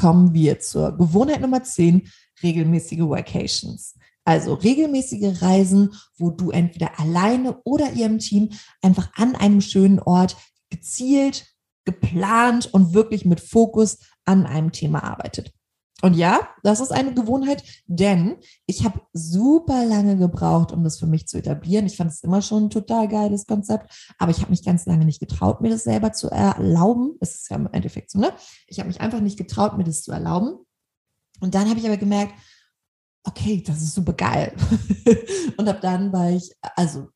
kommen 0.00 0.32
wir 0.32 0.58
zur 0.60 0.96
Gewohnheit 0.96 1.42
Nummer 1.42 1.62
10, 1.62 2.08
regelmäßige 2.42 3.00
Vacations. 3.00 3.96
Also 4.24 4.54
regelmäßige 4.54 5.42
Reisen, 5.42 5.94
wo 6.16 6.30
du 6.30 6.50
entweder 6.50 6.98
alleine 6.98 7.60
oder 7.64 7.92
ihrem 7.92 8.18
Team 8.18 8.48
einfach 8.80 9.10
an 9.14 9.36
einem 9.36 9.60
schönen 9.60 9.98
Ort 9.98 10.38
gezielt, 10.70 11.54
geplant 11.84 12.72
und 12.72 12.94
wirklich 12.94 13.26
mit 13.26 13.40
Fokus 13.40 13.98
an 14.24 14.46
einem 14.46 14.72
Thema 14.72 15.04
arbeitet. 15.04 15.52
Und 16.02 16.14
ja, 16.14 16.48
das 16.62 16.80
ist 16.80 16.92
eine 16.92 17.12
Gewohnheit, 17.12 17.62
denn 17.86 18.36
ich 18.66 18.84
habe 18.84 19.00
super 19.12 19.84
lange 19.84 20.16
gebraucht, 20.16 20.72
um 20.72 20.82
das 20.82 20.98
für 20.98 21.06
mich 21.06 21.26
zu 21.26 21.38
etablieren. 21.38 21.86
Ich 21.86 21.96
fand 21.96 22.10
es 22.10 22.22
immer 22.22 22.42
schon 22.42 22.64
ein 22.64 22.70
total 22.70 23.08
geiles 23.08 23.46
Konzept, 23.46 24.12
aber 24.18 24.30
ich 24.30 24.40
habe 24.40 24.50
mich 24.50 24.64
ganz 24.64 24.86
lange 24.86 25.04
nicht 25.04 25.20
getraut, 25.20 25.60
mir 25.60 25.70
das 25.70 25.84
selber 25.84 26.12
zu 26.12 26.30
erlauben. 26.30 27.16
Es 27.20 27.34
ist 27.34 27.50
ja 27.50 27.56
im 27.56 27.68
Endeffekt 27.72 28.10
so, 28.10 28.18
ne? 28.18 28.32
Ich 28.66 28.78
habe 28.78 28.88
mich 28.88 29.00
einfach 29.00 29.20
nicht 29.20 29.36
getraut, 29.36 29.76
mir 29.76 29.84
das 29.84 30.02
zu 30.02 30.12
erlauben. 30.12 30.58
Und 31.40 31.54
dann 31.54 31.68
habe 31.68 31.78
ich 31.78 31.86
aber 31.86 31.96
gemerkt, 31.96 32.34
okay, 33.24 33.62
das 33.64 33.82
ist 33.82 33.94
super 33.94 34.14
geil. 34.14 34.54
und 35.56 35.68
ab 35.68 35.80
dann 35.80 36.12
war 36.12 36.30
ich, 36.30 36.50
also 36.76 37.08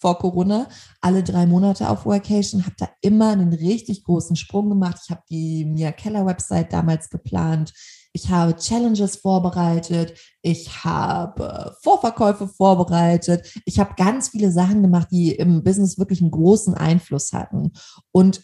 vor 0.00 0.18
Corona 0.18 0.66
alle 1.00 1.22
drei 1.22 1.46
Monate 1.46 1.88
auf 1.88 2.06
Workation, 2.06 2.64
habe 2.64 2.76
da 2.78 2.88
immer 3.02 3.30
einen 3.30 3.52
richtig 3.52 4.02
großen 4.04 4.34
Sprung 4.34 4.70
gemacht. 4.70 4.98
Ich 5.04 5.10
habe 5.10 5.22
die 5.28 5.64
Mia 5.66 5.92
Keller 5.92 6.26
Website 6.26 6.72
damals 6.72 7.10
geplant. 7.10 7.72
Ich 8.12 8.30
habe 8.30 8.56
Challenges 8.56 9.16
vorbereitet. 9.16 10.18
Ich 10.42 10.84
habe 10.84 11.76
Vorverkäufe 11.82 12.48
vorbereitet. 12.48 13.52
Ich 13.66 13.78
habe 13.78 13.94
ganz 13.96 14.30
viele 14.30 14.50
Sachen 14.50 14.82
gemacht, 14.82 15.08
die 15.12 15.32
im 15.32 15.62
Business 15.62 15.98
wirklich 15.98 16.20
einen 16.20 16.32
großen 16.32 16.74
Einfluss 16.74 17.32
hatten. 17.32 17.72
Und 18.10 18.42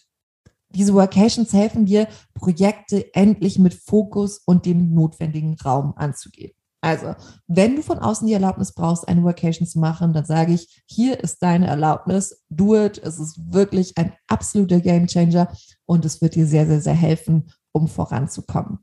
diese 0.70 0.94
Workations 0.94 1.52
helfen 1.52 1.86
dir, 1.86 2.06
Projekte 2.34 3.14
endlich 3.14 3.58
mit 3.58 3.74
Fokus 3.74 4.38
und 4.44 4.66
dem 4.66 4.92
notwendigen 4.92 5.56
Raum 5.64 5.94
anzugehen. 5.96 6.55
Also, 6.86 7.16
wenn 7.48 7.74
du 7.74 7.82
von 7.82 7.98
außen 7.98 8.28
die 8.28 8.32
Erlaubnis 8.32 8.72
brauchst, 8.72 9.08
eine 9.08 9.24
Vacation 9.24 9.66
zu 9.66 9.80
machen, 9.80 10.12
dann 10.12 10.24
sage 10.24 10.52
ich, 10.52 10.84
hier 10.86 11.18
ist 11.18 11.42
deine 11.42 11.66
Erlaubnis, 11.66 12.44
do 12.48 12.76
it. 12.76 12.98
Es 12.98 13.18
ist 13.18 13.52
wirklich 13.52 13.98
ein 13.98 14.12
absoluter 14.28 14.78
Gamechanger 14.78 15.52
und 15.84 16.04
es 16.04 16.22
wird 16.22 16.36
dir 16.36 16.46
sehr, 16.46 16.64
sehr, 16.64 16.80
sehr 16.80 16.94
helfen, 16.94 17.50
um 17.72 17.88
voranzukommen. 17.88 18.78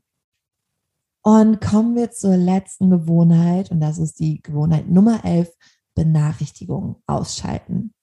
Und 1.22 1.62
kommen 1.62 1.96
wir 1.96 2.10
zur 2.10 2.36
letzten 2.36 2.90
Gewohnheit 2.90 3.70
und 3.70 3.80
das 3.80 3.96
ist 3.96 4.20
die 4.20 4.42
Gewohnheit 4.42 4.86
Nummer 4.86 5.24
11, 5.24 5.50
Benachrichtigungen 5.94 6.96
ausschalten. 7.06 7.94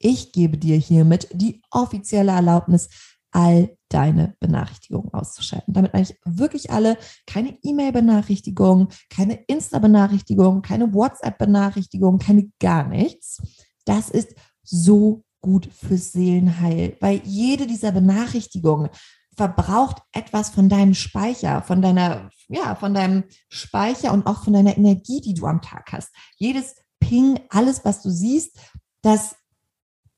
Ich 0.00 0.32
gebe 0.32 0.58
dir 0.58 0.76
hiermit 0.76 1.28
die 1.32 1.62
offizielle 1.70 2.32
Erlaubnis, 2.32 2.88
all 3.30 3.77
deine 3.88 4.34
Benachrichtigungen 4.40 5.12
auszuschalten. 5.12 5.74
Damit 5.74 5.92
meine 5.92 6.04
ich 6.04 6.16
wirklich 6.24 6.70
alle, 6.70 6.98
keine 7.26 7.58
E-Mail-Benachrichtigung, 7.62 8.88
keine 9.10 9.34
Insta-Benachrichtigung, 9.46 10.62
keine 10.62 10.92
WhatsApp-Benachrichtigung, 10.92 12.18
keine 12.18 12.50
gar 12.60 12.86
nichts. 12.86 13.42
Das 13.84 14.10
ist 14.10 14.34
so 14.62 15.24
gut 15.40 15.68
fürs 15.72 16.12
Seelenheil, 16.12 16.96
weil 17.00 17.20
jede 17.24 17.66
dieser 17.66 17.92
Benachrichtigungen 17.92 18.90
verbraucht 19.36 20.02
etwas 20.12 20.50
von 20.50 20.68
deinem 20.68 20.94
Speicher, 20.94 21.62
von 21.62 21.80
deiner, 21.80 22.28
ja, 22.48 22.74
von 22.74 22.92
deinem 22.92 23.24
Speicher 23.48 24.12
und 24.12 24.26
auch 24.26 24.42
von 24.42 24.52
deiner 24.52 24.76
Energie, 24.76 25.20
die 25.20 25.34
du 25.34 25.46
am 25.46 25.62
Tag 25.62 25.92
hast. 25.92 26.10
Jedes 26.36 26.74
Ping, 26.98 27.38
alles, 27.48 27.84
was 27.84 28.02
du 28.02 28.10
siehst, 28.10 28.58
das 29.02 29.36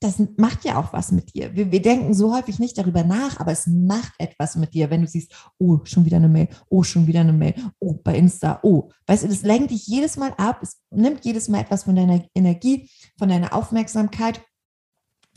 das 0.00 0.18
macht 0.38 0.64
ja 0.64 0.78
auch 0.78 0.94
was 0.94 1.12
mit 1.12 1.34
dir. 1.34 1.54
Wir, 1.54 1.70
wir, 1.70 1.82
denken 1.82 2.14
so 2.14 2.34
häufig 2.34 2.58
nicht 2.58 2.78
darüber 2.78 3.04
nach, 3.04 3.38
aber 3.38 3.52
es 3.52 3.66
macht 3.66 4.14
etwas 4.16 4.56
mit 4.56 4.72
dir, 4.72 4.88
wenn 4.88 5.02
du 5.02 5.06
siehst, 5.06 5.32
oh, 5.58 5.80
schon 5.84 6.06
wieder 6.06 6.16
eine 6.16 6.28
Mail, 6.28 6.48
oh, 6.70 6.82
schon 6.82 7.06
wieder 7.06 7.20
eine 7.20 7.34
Mail, 7.34 7.54
oh, 7.78 7.94
bei 8.02 8.16
Insta, 8.16 8.60
oh. 8.62 8.90
Weißt 9.06 9.24
du, 9.24 9.28
das 9.28 9.42
lenkt 9.42 9.70
dich 9.70 9.86
jedes 9.86 10.16
Mal 10.16 10.32
ab, 10.38 10.60
es 10.62 10.80
nimmt 10.90 11.24
jedes 11.26 11.48
Mal 11.48 11.60
etwas 11.60 11.84
von 11.84 11.96
deiner 11.96 12.24
Energie, 12.34 12.88
von 13.18 13.28
deiner 13.28 13.52
Aufmerksamkeit. 13.52 14.40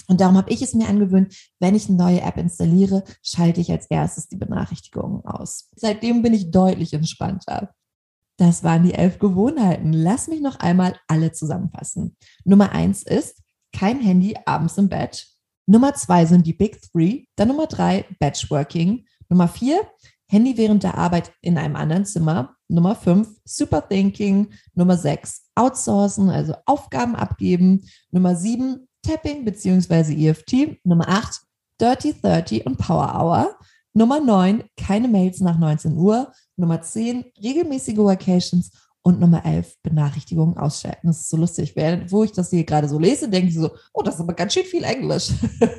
Und 0.07 0.21
darum 0.21 0.37
habe 0.37 0.51
ich 0.51 0.61
es 0.61 0.73
mir 0.73 0.87
angewöhnt, 0.87 1.35
wenn 1.59 1.75
ich 1.75 1.89
eine 1.89 1.97
neue 1.97 2.21
App 2.21 2.37
installiere, 2.37 3.03
schalte 3.21 3.59
ich 3.59 3.69
als 3.69 3.87
erstes 3.87 4.29
die 4.29 4.37
Benachrichtigungen 4.37 5.25
aus. 5.25 5.69
Seitdem 5.75 6.21
bin 6.21 6.33
ich 6.33 6.51
deutlich 6.51 6.93
entspannter. 6.93 7.73
Das 8.37 8.63
waren 8.63 8.83
die 8.83 8.93
elf 8.93 9.19
Gewohnheiten. 9.19 9.93
Lass 9.93 10.27
mich 10.27 10.41
noch 10.41 10.59
einmal 10.59 10.97
alle 11.07 11.33
zusammenfassen. 11.33 12.15
Nummer 12.45 12.71
eins 12.71 13.03
ist, 13.03 13.42
kein 13.73 13.99
Handy 13.99 14.35
abends 14.45 14.77
im 14.77 14.89
Bett. 14.89 15.27
Nummer 15.65 15.93
zwei 15.93 16.25
sind 16.25 16.45
die 16.45 16.53
Big 16.53 16.81
Three. 16.81 17.25
Dann 17.35 17.49
Nummer 17.49 17.67
drei, 17.67 18.05
Batchworking. 18.19 19.05
Nummer 19.29 19.47
vier, 19.47 19.81
Handy 20.27 20.57
während 20.57 20.83
der 20.83 20.97
Arbeit 20.97 21.31
in 21.41 21.57
einem 21.57 21.75
anderen 21.75 22.05
Zimmer. 22.05 22.55
Nummer 22.67 22.95
fünf, 22.95 23.29
Super 23.45 23.87
Thinking. 23.87 24.49
Nummer 24.73 24.97
sechs, 24.97 25.45
Outsourcen, 25.55 26.29
also 26.29 26.55
Aufgaben 26.65 27.15
abgeben. 27.15 27.81
Nummer 28.11 28.35
sieben, 28.35 28.87
Tapping 29.03 29.45
bzw. 29.45 30.27
EFT. 30.27 30.83
Nummer 30.83 31.07
acht, 31.07 31.41
Dirty 31.79 32.13
30 32.19 32.65
und 32.65 32.77
Power 32.77 33.13
Hour. 33.15 33.59
Nummer 33.93 34.19
neun, 34.19 34.63
keine 34.75 35.07
Mails 35.07 35.39
nach 35.39 35.59
19 35.59 35.97
Uhr. 35.97 36.31
Nummer 36.55 36.81
zehn, 36.81 37.25
regelmäßige 37.41 37.97
Vacations. 37.97 38.71
Und 39.05 39.19
Nummer 39.19 39.45
11, 39.45 39.81
Benachrichtigungen 39.83 40.57
ausschalten. 40.57 41.07
Das 41.07 41.19
ist 41.19 41.29
so 41.29 41.35
lustig. 41.35 41.75
Wo 42.07 42.23
ich 42.23 42.31
das 42.31 42.49
hier 42.51 42.63
gerade 42.63 42.87
so 42.87 42.97
lese, 42.97 43.29
denke 43.29 43.49
ich 43.49 43.55
so, 43.55 43.71
oh, 43.91 44.01
das 44.01 44.15
ist 44.15 44.21
aber 44.21 44.33
ganz 44.33 44.53
schön 44.53 44.63
viel 44.63 44.85
Englisch. 44.85 45.29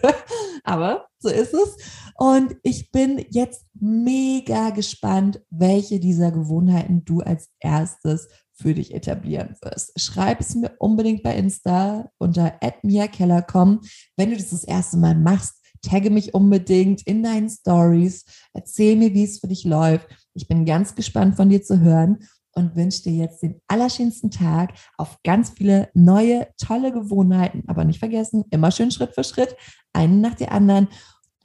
aber 0.65 1.07
so 1.19 1.31
ist 1.31 1.55
es. 1.55 1.77
Und 2.17 2.55
ich 2.63 2.93
bin 2.93 3.25
jetzt 3.31 3.65
mega 3.73 4.71
gespannt, 4.71 5.41
welche 5.51 6.01
dieser 6.01 6.31
Gewohnheiten 6.31 7.05
du 7.07 7.21
als 7.21 7.49
erstes 7.61 8.29
für 8.53 8.75
dich 8.75 8.95
etablieren 8.95 9.57
wirst. 9.63 9.99
Schreib 10.01 10.41
es 10.41 10.55
mir 10.55 10.73
unbedingt 10.79 11.23
bei 11.23 11.35
Insta 11.37 12.11
unter 12.19 12.55
@miakeller.com, 12.83 13.81
wenn 14.17 14.31
du 14.31 14.37
das 14.37 14.51
das 14.51 14.65
erste 14.65 14.97
Mal 14.97 15.15
machst. 15.15 15.61
Tagge 15.83 16.09
mich 16.09 16.35
unbedingt 16.35 17.07
in 17.07 17.23
deinen 17.23 17.51
Stories. 17.51 18.25
Erzähl 18.55 18.97
mir, 18.97 19.13
wie 19.13 19.25
es 19.25 19.41
für 19.41 19.49
dich 19.49 19.65
läuft. 19.65 20.09
Ich 20.33 20.49
bin 20.49 20.65
ganz 20.65 20.95
gespannt 20.95 21.37
von 21.37 21.49
dir 21.49 21.63
zu 21.63 21.81
hören 21.81 22.21
und 22.55 22.77
wünsche 22.77 23.03
dir 23.03 23.13
jetzt 23.13 23.43
den 23.43 23.61
allerschönsten 23.69 24.31
Tag 24.31 24.75
auf 24.97 25.19
ganz 25.23 25.51
viele 25.51 25.89
neue, 25.95 26.49
tolle 26.57 26.93
Gewohnheiten. 26.93 27.65
Aber 27.67 27.85
nicht 27.85 27.99
vergessen, 27.99 28.45
immer 28.51 28.71
schön 28.71 28.91
Schritt 28.91 29.15
für 29.15 29.25
Schritt, 29.25 29.57
einen 29.93 30.21
nach 30.21 30.35
der 30.35 30.53
anderen. 30.53 30.89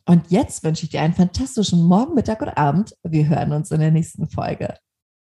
Und 0.05 0.31
jetzt 0.31 0.63
wünsche 0.63 0.85
ich 0.85 0.89
dir 0.89 1.01
einen 1.01 1.13
fantastischen 1.13 1.83
Morgen, 1.83 2.15
Mittag 2.15 2.41
oder 2.41 2.57
Abend. 2.57 2.95
Wir 3.03 3.27
hören 3.27 3.51
uns 3.51 3.71
in 3.71 3.79
der 3.79 3.91
nächsten 3.91 4.29
Folge. 4.29 4.75